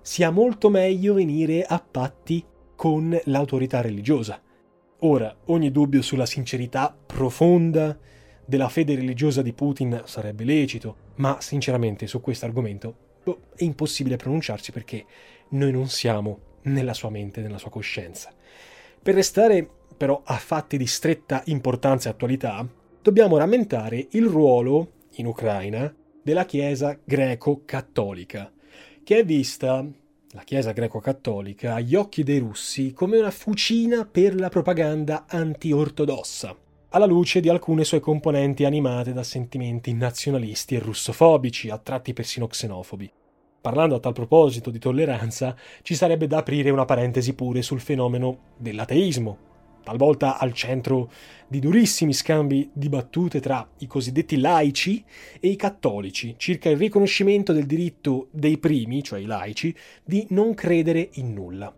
sia 0.02 0.30
molto 0.30 0.68
meglio 0.68 1.14
venire 1.14 1.64
a 1.64 1.82
patti 1.90 2.44
con 2.78 3.20
l'autorità 3.24 3.80
religiosa. 3.80 4.40
Ora, 5.00 5.34
ogni 5.46 5.72
dubbio 5.72 6.00
sulla 6.00 6.26
sincerità 6.26 6.96
profonda 7.06 7.98
della 8.44 8.68
fede 8.68 8.94
religiosa 8.94 9.42
di 9.42 9.52
Putin 9.52 10.02
sarebbe 10.04 10.44
lecito, 10.44 10.94
ma 11.16 11.40
sinceramente 11.40 12.06
su 12.06 12.20
questo 12.20 12.46
argomento 12.46 12.94
boh, 13.24 13.40
è 13.56 13.64
impossibile 13.64 14.14
pronunciarci 14.14 14.70
perché 14.70 15.04
noi 15.48 15.72
non 15.72 15.88
siamo 15.88 16.38
nella 16.62 16.94
sua 16.94 17.10
mente, 17.10 17.40
nella 17.40 17.58
sua 17.58 17.68
coscienza. 17.68 18.32
Per 19.02 19.12
restare 19.12 19.68
però 19.96 20.22
a 20.24 20.36
fatti 20.36 20.78
di 20.78 20.86
stretta 20.86 21.42
importanza 21.46 22.08
e 22.08 22.12
attualità, 22.12 22.64
dobbiamo 23.02 23.38
rammentare 23.38 24.06
il 24.12 24.26
ruolo 24.26 24.92
in 25.14 25.26
Ucraina 25.26 25.92
della 26.22 26.44
Chiesa 26.44 26.96
greco-cattolica, 27.02 28.52
che 29.02 29.18
è 29.18 29.24
vista, 29.24 29.84
la 30.32 30.42
Chiesa 30.42 30.72
greco-cattolica, 30.72 31.74
agli 31.74 31.94
occhi 31.94 32.22
dei 32.22 32.38
russi 32.38 32.92
come 32.92 33.18
una 33.18 33.30
fucina 33.30 34.04
per 34.04 34.34
la 34.34 34.48
propaganda 34.48 35.24
anti-ortodossa 35.26 36.56
alla 36.90 37.04
luce 37.04 37.40
di 37.40 37.50
alcune 37.50 37.84
sue 37.84 38.00
componenti 38.00 38.64
animate 38.64 39.12
da 39.12 39.22
sentimenti 39.22 39.92
nazionalisti 39.92 40.74
e 40.74 40.78
russofobici, 40.78 41.68
a 41.68 41.76
tratti 41.76 42.14
persino 42.14 42.46
xenofobi. 42.46 43.10
Parlando 43.60 43.96
a 43.96 44.00
tal 44.00 44.14
proposito 44.14 44.70
di 44.70 44.78
tolleranza, 44.78 45.54
ci 45.82 45.94
sarebbe 45.94 46.26
da 46.26 46.38
aprire 46.38 46.70
una 46.70 46.86
parentesi 46.86 47.34
pure 47.34 47.60
sul 47.60 47.80
fenomeno 47.80 48.54
dell'ateismo, 48.56 49.38
talvolta 49.88 50.38
al 50.38 50.52
centro 50.52 51.10
di 51.48 51.60
durissimi 51.60 52.12
scambi 52.12 52.68
di 52.74 52.90
battute 52.90 53.40
tra 53.40 53.66
i 53.78 53.86
cosiddetti 53.86 54.38
laici 54.38 55.02
e 55.40 55.48
i 55.48 55.56
cattolici, 55.56 56.34
circa 56.36 56.68
il 56.68 56.76
riconoscimento 56.76 57.54
del 57.54 57.64
diritto 57.64 58.28
dei 58.30 58.58
primi, 58.58 59.02
cioè 59.02 59.20
i 59.20 59.24
laici, 59.24 59.74
di 60.04 60.26
non 60.30 60.52
credere 60.52 61.08
in 61.14 61.32
nulla. 61.32 61.74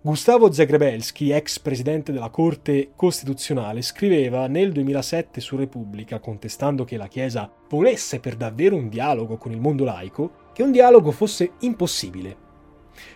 Gustavo 0.00 0.50
Zagrebelski, 0.50 1.30
ex 1.30 1.58
presidente 1.58 2.12
della 2.12 2.30
Corte 2.30 2.92
Costituzionale, 2.96 3.82
scriveva 3.82 4.46
nel 4.46 4.72
2007 4.72 5.40
su 5.40 5.56
Repubblica, 5.56 6.20
contestando 6.20 6.84
che 6.84 6.96
la 6.96 7.08
Chiesa 7.08 7.52
volesse 7.68 8.20
per 8.20 8.36
davvero 8.36 8.76
un 8.76 8.88
dialogo 8.88 9.36
con 9.36 9.52
il 9.52 9.60
mondo 9.60 9.84
laico, 9.84 10.52
che 10.54 10.62
un 10.62 10.70
dialogo 10.70 11.10
fosse 11.10 11.52
impossibile. 11.60 12.44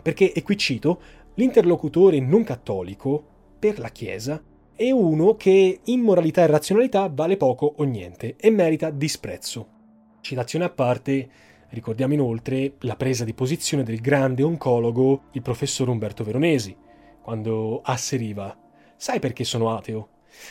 Perché, 0.03 0.33
e 0.33 0.43
qui 0.43 0.59
cito, 0.59 1.01
L'interlocutore 1.41 2.21
non 2.21 2.45
cattolico, 2.45 3.25
per 3.61 3.79
la 3.79 3.91
Chiesa, 3.91 4.43
è 4.75 4.91
uno 4.91 5.37
che 5.37 5.81
in 5.85 6.01
moralità 6.01 6.43
e 6.43 6.47
razionalità 6.47 7.11
vale 7.13 7.37
poco 7.37 7.75
o 7.77 7.85
niente 7.85 8.37
e 8.37 8.49
merita 8.49 8.89
disprezzo. 8.89 9.69
Citazione 10.23 10.65
a 10.65 10.71
parte, 10.71 11.29
ricordiamo 11.69 12.15
inoltre 12.15 12.77
la 12.81 12.97
presa 12.97 13.25
di 13.25 13.35
posizione 13.35 13.83
del 13.83 14.01
grande 14.01 14.43
oncologo, 14.43 15.25
il 15.33 15.43
professor 15.43 15.89
Umberto 15.91 16.25
Veronesi, 16.25 16.75
quando 17.21 17.83
asseriva: 17.85 18.57
Sai 18.97 19.19
perché 19.19 19.45
sono 19.45 19.77
ateo? 19.77 20.09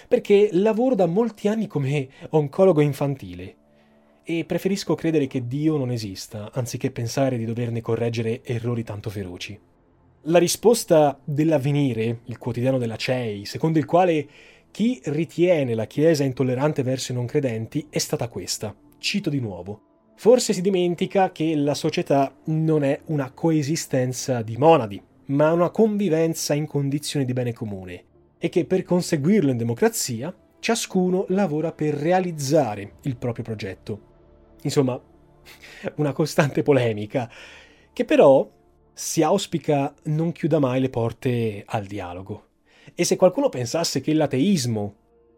Perché 0.07 0.49
lavoro 0.51 0.93
da 0.93 1.07
molti 1.07 1.47
anni 1.47 1.65
come 1.65 2.07
oncologo 2.29 2.81
infantile 2.81 3.55
e 4.23 4.45
preferisco 4.45 4.93
credere 4.93 5.25
che 5.25 5.47
Dio 5.47 5.75
non 5.75 5.89
esista, 5.89 6.51
anziché 6.53 6.91
pensare 6.91 7.35
di 7.35 7.45
doverne 7.45 7.81
correggere 7.81 8.43
errori 8.43 8.83
tanto 8.83 9.09
feroci. 9.09 9.68
La 10.23 10.37
risposta 10.37 11.17
dell'avvenire, 11.23 12.19
il 12.25 12.37
quotidiano 12.37 12.77
della 12.77 12.97
CEI, 12.97 13.45
secondo 13.45 13.79
il 13.79 13.85
quale 13.85 14.27
chi 14.69 14.99
ritiene 15.05 15.73
la 15.75 15.85
Chiesa 15.85 16.25
intollerante 16.25 16.83
verso 16.83 17.13
i 17.13 17.15
non 17.15 17.25
credenti, 17.25 17.87
è 17.89 17.99
stata 17.99 18.27
questa. 18.27 18.75
Cito 18.97 19.29
di 19.29 19.39
nuovo. 19.39 19.81
Forse 20.17 20.51
si 20.51 20.59
dimentica 20.59 21.31
che 21.31 21.55
la 21.55 21.73
società 21.73 22.35
non 22.47 22.83
è 22.83 22.99
una 23.05 23.31
coesistenza 23.31 24.41
di 24.41 24.57
monadi, 24.57 25.01
ma 25.27 25.53
una 25.53 25.69
convivenza 25.69 26.53
in 26.53 26.67
condizioni 26.67 27.23
di 27.23 27.31
bene 27.31 27.53
comune, 27.53 28.03
e 28.37 28.49
che 28.49 28.65
per 28.65 28.83
conseguirlo 28.83 29.51
in 29.51 29.57
democrazia 29.57 30.35
ciascuno 30.59 31.27
lavora 31.29 31.71
per 31.71 31.93
realizzare 31.93 32.95
il 33.03 33.15
proprio 33.15 33.45
progetto. 33.45 34.01
Insomma, 34.63 34.99
una 35.95 36.11
costante 36.11 36.61
polemica, 36.61 37.31
che 37.93 38.03
però 38.03 38.57
si 39.01 39.23
auspica 39.23 39.93
non 40.03 40.33
chiuda 40.33 40.59
mai 40.59 40.81
le 40.81 40.89
porte 40.89 41.63
al 41.65 41.85
dialogo. 41.85 42.47
E 42.93 43.05
se 43.05 43.15
qualcuno 43.15 43.47
pensasse 43.47 44.01
che 44.01 44.13
l'ateismo 44.13 44.93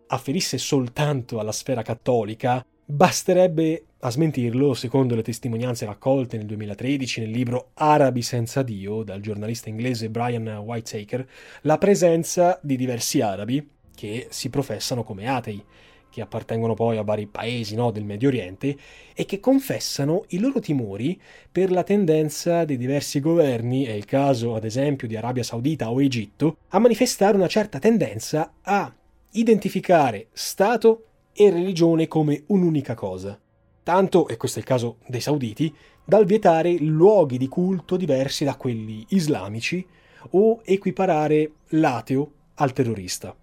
afferisse 0.07 0.57
soltanto 0.57 1.39
alla 1.39 1.51
sfera 1.51 1.83
cattolica, 1.83 2.65
basterebbe 2.83 3.85
a 3.99 4.09
smentirlo, 4.09 4.73
secondo 4.73 5.13
le 5.13 5.21
testimonianze 5.21 5.85
raccolte 5.85 6.37
nel 6.37 6.47
2013 6.47 7.19
nel 7.19 7.29
libro 7.29 7.69
Arabi 7.75 8.23
senza 8.23 8.63
Dio 8.63 9.03
dal 9.03 9.21
giornalista 9.21 9.69
inglese 9.69 10.09
Brian 10.09 10.47
Whitaker, 10.47 11.23
la 11.61 11.77
presenza 11.77 12.59
di 12.63 12.75
diversi 12.75 13.21
arabi 13.21 13.69
che 13.93 14.25
si 14.31 14.49
professano 14.49 15.03
come 15.03 15.29
atei 15.29 15.63
che 16.11 16.21
appartengono 16.21 16.75
poi 16.75 16.97
a 16.97 17.03
vari 17.03 17.25
paesi 17.25 17.73
no, 17.73 17.89
del 17.89 18.03
Medio 18.03 18.27
Oriente 18.27 18.77
e 19.15 19.25
che 19.25 19.39
confessano 19.39 20.25
i 20.29 20.39
loro 20.39 20.59
timori 20.59 21.19
per 21.51 21.71
la 21.71 21.83
tendenza 21.83 22.65
dei 22.65 22.77
diversi 22.77 23.19
governi, 23.19 23.85
è 23.85 23.91
il 23.91 24.05
caso 24.05 24.53
ad 24.53 24.65
esempio 24.65 25.07
di 25.07 25.15
Arabia 25.15 25.41
Saudita 25.41 25.89
o 25.89 26.01
Egitto, 26.01 26.57
a 26.69 26.79
manifestare 26.79 27.37
una 27.37 27.47
certa 27.47 27.79
tendenza 27.79 28.53
a 28.61 28.93
identificare 29.31 30.27
Stato 30.33 31.05
e 31.33 31.49
religione 31.49 32.07
come 32.07 32.43
un'unica 32.47 32.93
cosa. 32.93 33.39
Tanto, 33.83 34.27
e 34.27 34.37
questo 34.37 34.59
è 34.59 34.61
il 34.61 34.67
caso 34.67 34.97
dei 35.07 35.21
sauditi, 35.21 35.73
dal 36.03 36.25
vietare 36.25 36.77
luoghi 36.77 37.37
di 37.37 37.47
culto 37.47 37.95
diversi 37.95 38.43
da 38.43 38.55
quelli 38.55 39.05
islamici 39.09 39.85
o 40.31 40.61
equiparare 40.63 41.51
l'ateo 41.69 42.31
al 42.55 42.73
terrorista. 42.73 43.35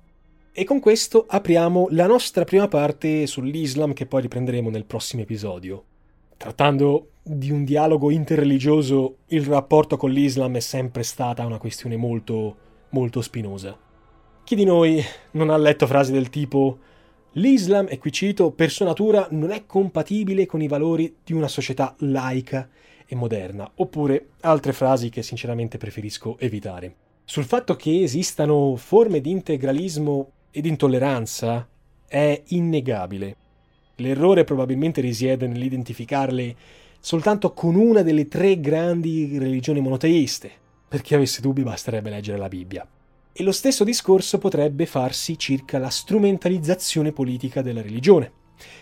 E 0.58 0.64
con 0.64 0.80
questo 0.80 1.24
apriamo 1.28 1.86
la 1.90 2.08
nostra 2.08 2.42
prima 2.42 2.66
parte 2.66 3.28
sull'Islam 3.28 3.92
che 3.92 4.06
poi 4.06 4.22
riprenderemo 4.22 4.70
nel 4.70 4.86
prossimo 4.86 5.22
episodio. 5.22 5.84
Trattando 6.36 7.10
di 7.22 7.52
un 7.52 7.62
dialogo 7.62 8.10
interreligioso, 8.10 9.18
il 9.28 9.44
rapporto 9.44 9.96
con 9.96 10.10
l'Islam 10.10 10.56
è 10.56 10.60
sempre 10.60 11.04
stata 11.04 11.46
una 11.46 11.58
questione 11.58 11.94
molto, 11.94 12.56
molto 12.88 13.22
spinosa. 13.22 13.78
Chi 14.42 14.56
di 14.56 14.64
noi 14.64 15.00
non 15.30 15.50
ha 15.50 15.56
letto 15.56 15.86
frasi 15.86 16.10
del 16.10 16.28
tipo 16.28 16.78
L'Islam, 17.34 17.86
e 17.88 17.98
qui 17.98 18.10
cito, 18.10 18.50
per 18.50 18.72
sua 18.72 18.86
natura 18.86 19.28
non 19.30 19.52
è 19.52 19.64
compatibile 19.64 20.46
con 20.46 20.60
i 20.60 20.66
valori 20.66 21.18
di 21.22 21.34
una 21.34 21.46
società 21.46 21.94
laica 21.98 22.68
e 23.06 23.14
moderna, 23.14 23.70
oppure 23.76 24.30
altre 24.40 24.72
frasi 24.72 25.08
che 25.08 25.22
sinceramente 25.22 25.78
preferisco 25.78 26.36
evitare. 26.36 26.96
Sul 27.24 27.44
fatto 27.44 27.76
che 27.76 28.02
esistano 28.02 28.74
forme 28.74 29.20
di 29.20 29.30
integralismo 29.30 30.32
ed 30.50 30.66
intolleranza 30.66 31.68
è 32.06 32.42
innegabile. 32.48 33.36
L'errore 33.96 34.44
probabilmente 34.44 35.00
risiede 35.00 35.46
nell'identificarle 35.46 36.54
soltanto 37.00 37.52
con 37.52 37.74
una 37.74 38.02
delle 38.02 38.28
tre 38.28 38.60
grandi 38.60 39.38
religioni 39.38 39.80
monoteiste. 39.80 40.50
Per 40.88 41.00
chi 41.02 41.14
avesse 41.14 41.40
dubbi 41.40 41.62
basterebbe 41.62 42.10
leggere 42.10 42.38
la 42.38 42.48
Bibbia. 42.48 42.86
E 43.32 43.42
lo 43.42 43.52
stesso 43.52 43.84
discorso 43.84 44.38
potrebbe 44.38 44.86
farsi 44.86 45.38
circa 45.38 45.78
la 45.78 45.90
strumentalizzazione 45.90 47.12
politica 47.12 47.62
della 47.62 47.82
religione. 47.82 48.32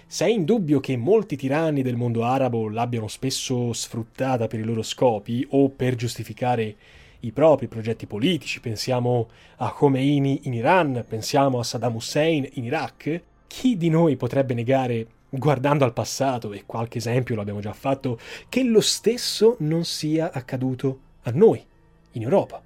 Se 0.07 0.25
è 0.25 0.29
indubbio 0.29 0.81
che 0.81 0.97
molti 0.97 1.37
tiranni 1.37 1.83
del 1.83 1.97
mondo 1.97 2.25
arabo 2.25 2.69
l'abbiano 2.69 3.09
spesso 3.09 3.73
sfruttata 3.73 4.47
per 4.47 4.61
i 4.61 4.63
loro 4.63 4.83
scopi 4.83 5.47
o 5.51 5.69
per 5.69 5.95
giustificare 5.95 6.77
i 7.21 7.33
propri 7.33 7.67
progetti 7.69 8.07
politici, 8.07 8.61
pensiamo 8.61 9.29
a 9.57 9.71
Khomeini 9.71 10.41
in 10.45 10.55
Iran, 10.55 11.05
pensiamo 11.07 11.59
a 11.59 11.65
Saddam 11.65 11.95
Hussein 11.95 12.49
in 12.53 12.65
Iraq, 12.65 13.23
chi 13.47 13.77
di 13.77 13.89
noi 13.89 14.17
potrebbe 14.17 14.55
negare, 14.55 15.07
guardando 15.29 15.85
al 15.85 15.93
passato, 15.93 16.53
e 16.53 16.65
qualche 16.67 16.99
esempio 16.99 17.35
l'abbiamo 17.35 17.61
già 17.61 17.73
fatto, 17.73 18.19
che 18.49 18.63
lo 18.63 18.81
stesso 18.81 19.57
non 19.61 19.85
sia 19.85 20.33
accaduto 20.33 21.01
a 21.23 21.31
noi, 21.31 21.65
in 22.13 22.23
Europa? 22.23 22.63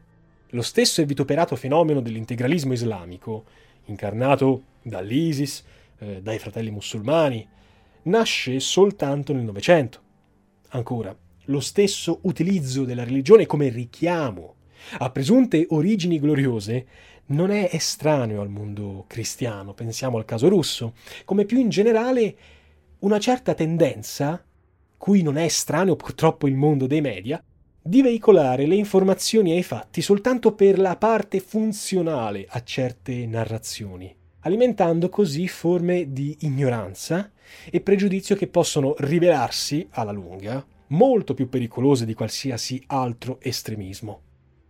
Lo 0.50 0.62
stesso 0.62 1.00
e 1.00 1.04
vituperato 1.04 1.54
fenomeno 1.56 2.00
dell'integralismo 2.00 2.72
islamico, 2.72 3.44
incarnato 3.84 4.62
dall'ISIS, 4.82 5.64
eh, 5.98 6.20
dai 6.22 6.38
fratelli 6.38 6.70
musulmani, 6.70 7.46
nasce 8.02 8.58
soltanto 8.60 9.32
nel 9.32 9.44
Novecento. 9.44 10.00
Ancora, 10.70 11.16
lo 11.50 11.60
stesso 11.60 12.20
utilizzo 12.22 12.84
della 12.84 13.04
religione 13.04 13.44
come 13.44 13.68
richiamo 13.68 14.54
a 14.98 15.10
presunte 15.10 15.66
origini 15.70 16.18
gloriose 16.18 16.86
non 17.26 17.50
è 17.50 17.68
estraneo 17.72 18.40
al 18.40 18.48
mondo 18.48 19.04
cristiano, 19.06 19.72
pensiamo 19.72 20.16
al 20.16 20.24
caso 20.24 20.48
russo, 20.48 20.94
come 21.24 21.44
più 21.44 21.58
in 21.58 21.68
generale 21.68 22.36
una 23.00 23.20
certa 23.20 23.54
tendenza, 23.54 24.42
cui 24.96 25.22
non 25.22 25.36
è 25.36 25.44
estraneo 25.44 25.96
purtroppo 25.96 26.48
il 26.48 26.56
mondo 26.56 26.86
dei 26.86 27.00
media, 27.00 27.42
di 27.82 28.02
veicolare 28.02 28.66
le 28.66 28.74
informazioni 28.74 29.52
e 29.52 29.58
i 29.58 29.62
fatti 29.62 30.02
soltanto 30.02 30.54
per 30.54 30.78
la 30.78 30.96
parte 30.96 31.40
funzionale 31.40 32.46
a 32.48 32.62
certe 32.62 33.24
narrazioni, 33.26 34.14
alimentando 34.40 35.08
così 35.08 35.46
forme 35.46 36.12
di 36.12 36.36
ignoranza 36.40 37.30
e 37.70 37.80
pregiudizio 37.80 38.34
che 38.34 38.48
possono 38.48 38.94
rivelarsi 38.98 39.86
alla 39.92 40.12
lunga 40.12 40.64
molto 40.90 41.34
più 41.34 41.48
pericolose 41.48 42.04
di 42.04 42.14
qualsiasi 42.14 42.82
altro 42.86 43.38
estremismo. 43.40 44.20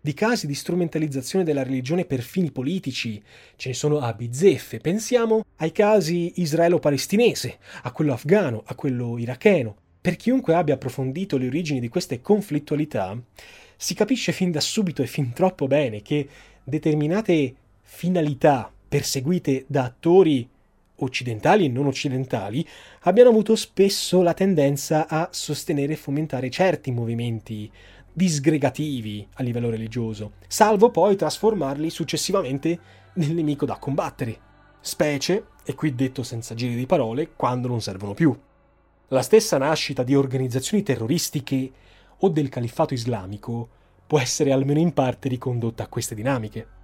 Di 0.03 0.15
casi 0.15 0.47
di 0.47 0.55
strumentalizzazione 0.55 1.45
della 1.45 1.63
religione 1.63 2.07
per 2.07 2.23
fini 2.23 2.51
politici 2.51 3.23
ce 3.57 3.69
ne 3.69 3.75
sono 3.75 3.99
a 3.99 4.15
bizzeffe. 4.15 4.79
Pensiamo 4.79 5.45
ai 5.57 5.73
casi 5.73 6.33
israelo-palestinese, 6.37 7.59
a 7.83 7.93
quello 7.93 8.15
afgano, 8.15 8.63
a 8.65 8.75
quello 8.75 9.19
iracheno. 9.19 9.77
Per 10.01 10.17
chiunque 10.17 10.55
abbia 10.55 10.75
approfondito 10.75 11.37
le 11.37 11.47
origini 11.47 11.81
di 11.81 11.89
queste 11.89 12.23
conflittualità, 12.23 13.21
si 13.77 13.95
capisce 13.95 14.33
fin 14.33 14.51
da 14.51 14.61
subito 14.61 15.03
e 15.03 15.07
fin 15.07 15.33
troppo 15.33 15.67
bene 15.67 16.01
che 16.01 16.27
determinate 16.65 17.55
finalità 17.83 18.73
perseguite 18.89 19.65
da 19.67 19.85
attori 19.85 20.49
occidentali 21.01 21.67
e 21.67 21.69
non 21.69 21.87
occidentali, 21.87 22.67
abbiano 23.01 23.31
avuto 23.31 23.55
spesso 23.57 24.23
la 24.23 24.35
tendenza 24.35 25.07
a 25.09 25.29
sostenere 25.31 25.93
e 25.93 25.97
fomentare 25.97 26.51
certi 26.51 26.91
movimenti 26.91 27.71
disgregativi 28.13 29.27
a 29.35 29.43
livello 29.43 29.71
religioso, 29.71 30.33
salvo 30.47 30.91
poi 30.91 31.17
trasformarli 31.17 31.91
successivamente 31.91 32.79
nel 33.15 33.33
nemico 33.33 33.65
da 33.65 33.77
combattere, 33.77 34.39
specie, 34.81 35.47
e 35.65 35.75
qui 35.75 35.95
detto 35.95 36.23
senza 36.23 36.55
giri 36.55 36.75
di 36.75 36.87
parole, 36.87 37.31
quando 37.37 37.69
non 37.69 37.81
servono 37.81 38.15
più. 38.15 38.37
La 39.09 39.23
stessa 39.23 39.59
nascita 39.59 40.03
di 40.03 40.15
organizzazioni 40.15 40.83
terroristiche 40.83 41.71
o 42.19 42.29
del 42.29 42.49
califfato 42.49 42.95
islamico 42.95 43.69
può 44.07 44.19
essere 44.19 44.53
almeno 44.53 44.81
in 44.81 44.93
parte 44.93 45.29
ricondotta 45.29 45.85
a 45.85 45.89
queste 45.89 46.15
dinamiche. 46.15 46.79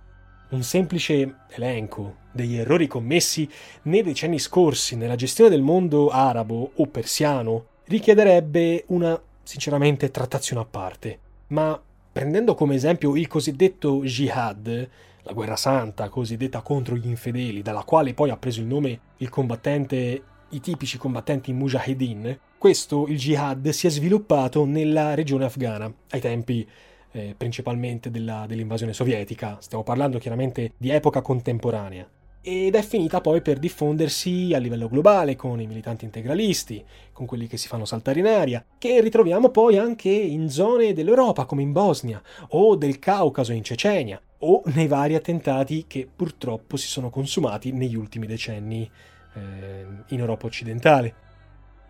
Un 0.49 0.63
semplice 0.63 1.39
elenco 1.49 2.19
degli 2.31 2.57
errori 2.57 2.87
commessi 2.87 3.49
nei 3.83 4.03
decenni 4.03 4.39
scorsi 4.39 4.95
nella 4.95 5.17
gestione 5.17 5.51
del 5.51 5.61
mondo 5.61 6.09
arabo 6.11 6.71
o 6.77 6.87
persiano 6.87 7.67
richiederebbe 7.87 8.85
una, 8.89 9.21
sinceramente, 9.43 10.13
trattazione 10.13 10.63
a 10.63 10.65
parte. 10.65 11.19
Ma 11.49 11.81
prendendo 12.13 12.55
come 12.55 12.77
esempio 12.77 13.17
il 13.17 13.27
cosiddetto 13.27 14.03
jihad, 14.05 14.89
la 15.23 15.33
guerra 15.33 15.57
santa 15.57 16.09
cosiddetta 16.09 16.61
contro 16.61 16.95
gli 16.95 17.09
infedeli, 17.09 17.61
dalla 17.61 17.83
quale 17.83 18.15
poi 18.15 18.31
ha 18.31 18.37
preso 18.37 18.61
il 18.61 18.67
nome 18.67 19.01
il 19.17 19.29
combattente, 19.29 20.23
i 20.51 20.61
tipici 20.61 20.97
combattenti 20.97 21.53
mujahideen, 21.53 22.39
questo, 22.57 23.07
il 23.09 23.19
jihad, 23.19 23.69
si 23.71 23.89
è 23.89 23.91
sviluppato 23.91 24.65
nella 24.65 25.15
regione 25.15 25.45
afghana, 25.45 25.93
ai 26.11 26.21
tempi 26.21 26.67
eh, 27.17 27.35
principalmente 27.37 28.11
della, 28.11 28.45
dell'invasione 28.47 28.93
sovietica, 28.93 29.57
stiamo 29.61 29.83
parlando 29.83 30.19
chiaramente 30.19 30.73
di 30.77 30.91
epoca 30.91 31.23
contemporanea 31.23 32.07
ed 32.43 32.77
è 32.77 32.83
finita 32.83 33.21
poi 33.21 33.43
per 33.43 33.59
diffondersi 33.59 34.53
a 34.55 34.59
livello 34.59 34.89
globale 34.89 35.35
con 35.35 35.61
i 35.61 35.67
militanti 35.67 36.05
integralisti, 36.05 36.85
con 37.13 37.27
quelli 37.27 37.49
che 37.49 37.57
si 37.57 37.67
fanno 37.67 37.85
saltare 37.85 38.21
in 38.21 38.27
aria, 38.27 38.65
che 38.79 39.01
ritroviamo 39.01 39.49
poi 39.49 39.79
anche 39.79 40.11
in 40.11 40.49
zone 40.49 40.93
dell'Europa 40.93 41.45
come 41.45 41.63
in 41.63 41.73
Bosnia 41.73 42.23
o 42.51 42.77
del 42.77 43.01
Caucaso 43.01 43.53
in 43.53 43.65
Cecenia 43.65 44.21
o 44.39 44.63
nei 44.67 44.87
vari 44.87 45.17
attentati 45.17 45.87
che 45.89 46.07
purtroppo 46.15 46.77
si 46.77 46.87
sono 46.87 47.11
consumati 47.11 47.73
negli 47.73 47.97
ultimi 47.97 48.29
decenni 48.29 48.89
eh, 49.35 49.87
in 50.07 50.21
Europa 50.21 50.47
occidentale. 50.47 51.15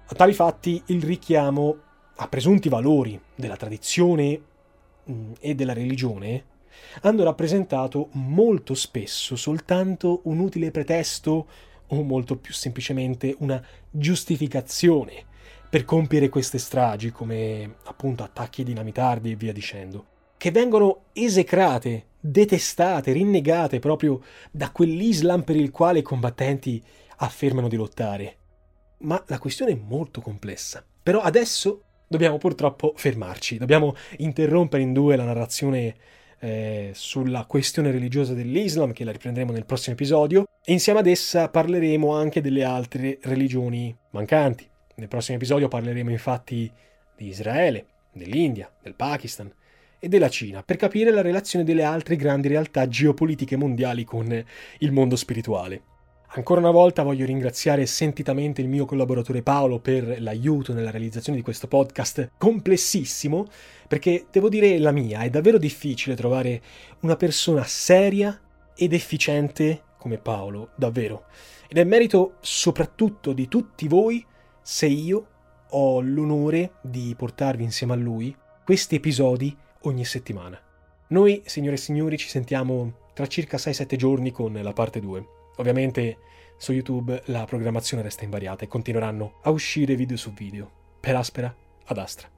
A 0.07 0.15
tali 0.15 0.33
fatti 0.33 0.83
il 0.87 1.03
richiamo 1.03 1.77
a 2.17 2.29
presunti 2.29 2.71
valori 2.71 3.21
della 3.35 3.57
tradizione 3.57 4.41
e 5.41 5.55
della 5.55 5.73
religione 5.73 6.55
hanno 7.03 7.25
rappresentato 7.25 8.09
molto 8.13 8.75
spesso 8.75 9.37
soltanto 9.37 10.21
un 10.25 10.39
utile 10.39 10.71
pretesto 10.71 11.47
o 11.89 12.03
molto 12.03 12.37
più 12.37 12.53
semplicemente 12.53 13.35
una 13.39 13.63
giustificazione 13.91 15.25
per 15.69 15.85
compiere 15.85 16.29
queste 16.29 16.59
stragi 16.59 17.11
come 17.11 17.77
appunto 17.85 18.23
attacchi 18.23 18.65
dinamitardi 18.65 19.33
e 19.33 19.37
via 19.37 19.53
dicendo, 19.53 20.07
che 20.37 20.51
vengono 20.51 21.05
esecrate, 21.13 22.07
detestate, 22.21 23.13
rinnegate 23.13 23.79
proprio 23.79 24.23
da 24.51 24.71
quell'Islam 24.71 25.43
per 25.43 25.57
il 25.57 25.71
quale 25.71 26.01
i 26.01 26.03
combattenti 26.03 26.83
affermano 27.17 27.69
di 27.69 27.77
lottare. 27.77 28.37
Ma 28.99 29.23
la 29.27 29.39
questione 29.39 29.73
è 29.73 29.81
molto 29.81 30.21
complessa. 30.21 30.85
Però 31.03 31.21
adesso 31.21 31.83
dobbiamo 32.07 32.39
purtroppo 32.39 32.93
fermarci, 32.97 33.59
dobbiamo 33.59 33.95
interrompere 34.19 34.83
in 34.83 34.93
due 34.93 35.17
la 35.17 35.25
narrazione 35.25 35.95
eh, 36.39 36.91
sulla 36.95 37.45
questione 37.47 37.91
religiosa 37.91 38.35
dell'Islam, 38.35 38.93
che 38.93 39.05
la 39.05 39.13
riprenderemo 39.13 39.53
nel 39.53 39.65
prossimo 39.65 39.95
episodio, 39.95 40.47
e 40.65 40.73
insieme 40.73 41.01
ad 41.01 41.07
essa 41.07 41.49
parleremo 41.49 42.13
anche 42.15 42.41
delle 42.41 42.65
altre 42.65 43.19
religioni 43.23 43.97
mancanti. 44.11 44.69
Nel 44.97 45.09
prossimo 45.09 45.37
episodio 45.37 45.69
parleremo 45.69 46.11
infatti 46.11 46.71
di 47.17 47.27
Israele, 47.29 47.87
dell'India, 48.13 48.71
del 48.83 48.95
Pakistan 48.95 49.53
e 49.99 50.09
della 50.09 50.29
Cina, 50.29 50.63
per 50.63 50.77
capire 50.77 51.11
la 51.11 51.23
relazione 51.23 51.65
delle 51.65 51.83
altre 51.83 52.17
grandi 52.17 52.49
realtà 52.49 52.87
geopolitiche 52.87 53.57
mondiali 53.57 54.05
con 54.05 54.45
il 54.79 54.93
mondo 54.93 55.17
spirituale. 55.17 55.95
Ancora 56.31 56.61
una 56.61 56.71
volta 56.71 57.03
voglio 57.03 57.25
ringraziare 57.25 57.87
sentitamente 57.87 58.61
il 58.61 58.69
mio 58.69 58.85
collaboratore 58.85 59.43
Paolo 59.43 59.79
per 59.79 60.21
l'aiuto 60.21 60.75
nella 60.75 60.91
realizzazione 60.91 61.39
di 61.39 61.45
questo 61.45 61.69
podcast 61.69 62.33
complessissimo, 62.37 63.47
perché 63.89 64.27
devo 64.31 64.49
dire 64.49 64.79
la 64.79 64.91
mia, 64.91 65.21
è 65.21 65.31
davvero 65.31 65.57
difficile 65.57 66.17
trovare 66.17 66.61
una 67.01 67.17
persona 67.17 67.63
seria 67.65 68.39
ed 68.75 68.93
efficiente 68.93 69.83
come 69.99 70.19
Paolo, 70.19 70.71
davvero. 70.77 71.27
Ed 71.69 71.79
è 71.79 71.85
merito 71.85 72.35
soprattutto 72.41 73.33
di 73.33 73.49
tutti 73.49 73.89
voi 73.89 74.25
se 74.61 74.87
io 74.87 75.27
ho 75.71 76.01
l'onore 76.01 76.75
di 76.83 77.15
portarvi 77.17 77.63
insieme 77.63 77.95
a 77.95 77.97
lui 77.97 78.37
questi 78.65 78.97
episodi 78.97 79.57
ogni 79.83 80.05
settimana. 80.05 80.61
Noi, 81.09 81.43
signore 81.47 81.77
e 81.77 81.79
signori, 81.79 82.19
ci 82.19 82.29
sentiamo 82.29 83.11
tra 83.15 83.27
circa 83.27 83.57
6-7 83.57 83.97
giorni 83.97 84.33
con 84.33 84.53
la 84.53 84.73
parte 84.73 85.01
2. 85.01 85.36
Ovviamente 85.57 86.19
su 86.57 86.73
YouTube 86.73 87.23
la 87.27 87.45
programmazione 87.45 88.03
resta 88.03 88.25
invariata 88.25 88.65
e 88.65 88.69
continueranno 88.69 89.35
a 89.43 89.51
uscire 89.51 89.95
video 89.95 90.17
su 90.17 90.33
video, 90.33 90.71
per 91.01 91.17
aspera 91.17 91.55
ad 91.85 91.99
astra. 91.99 92.36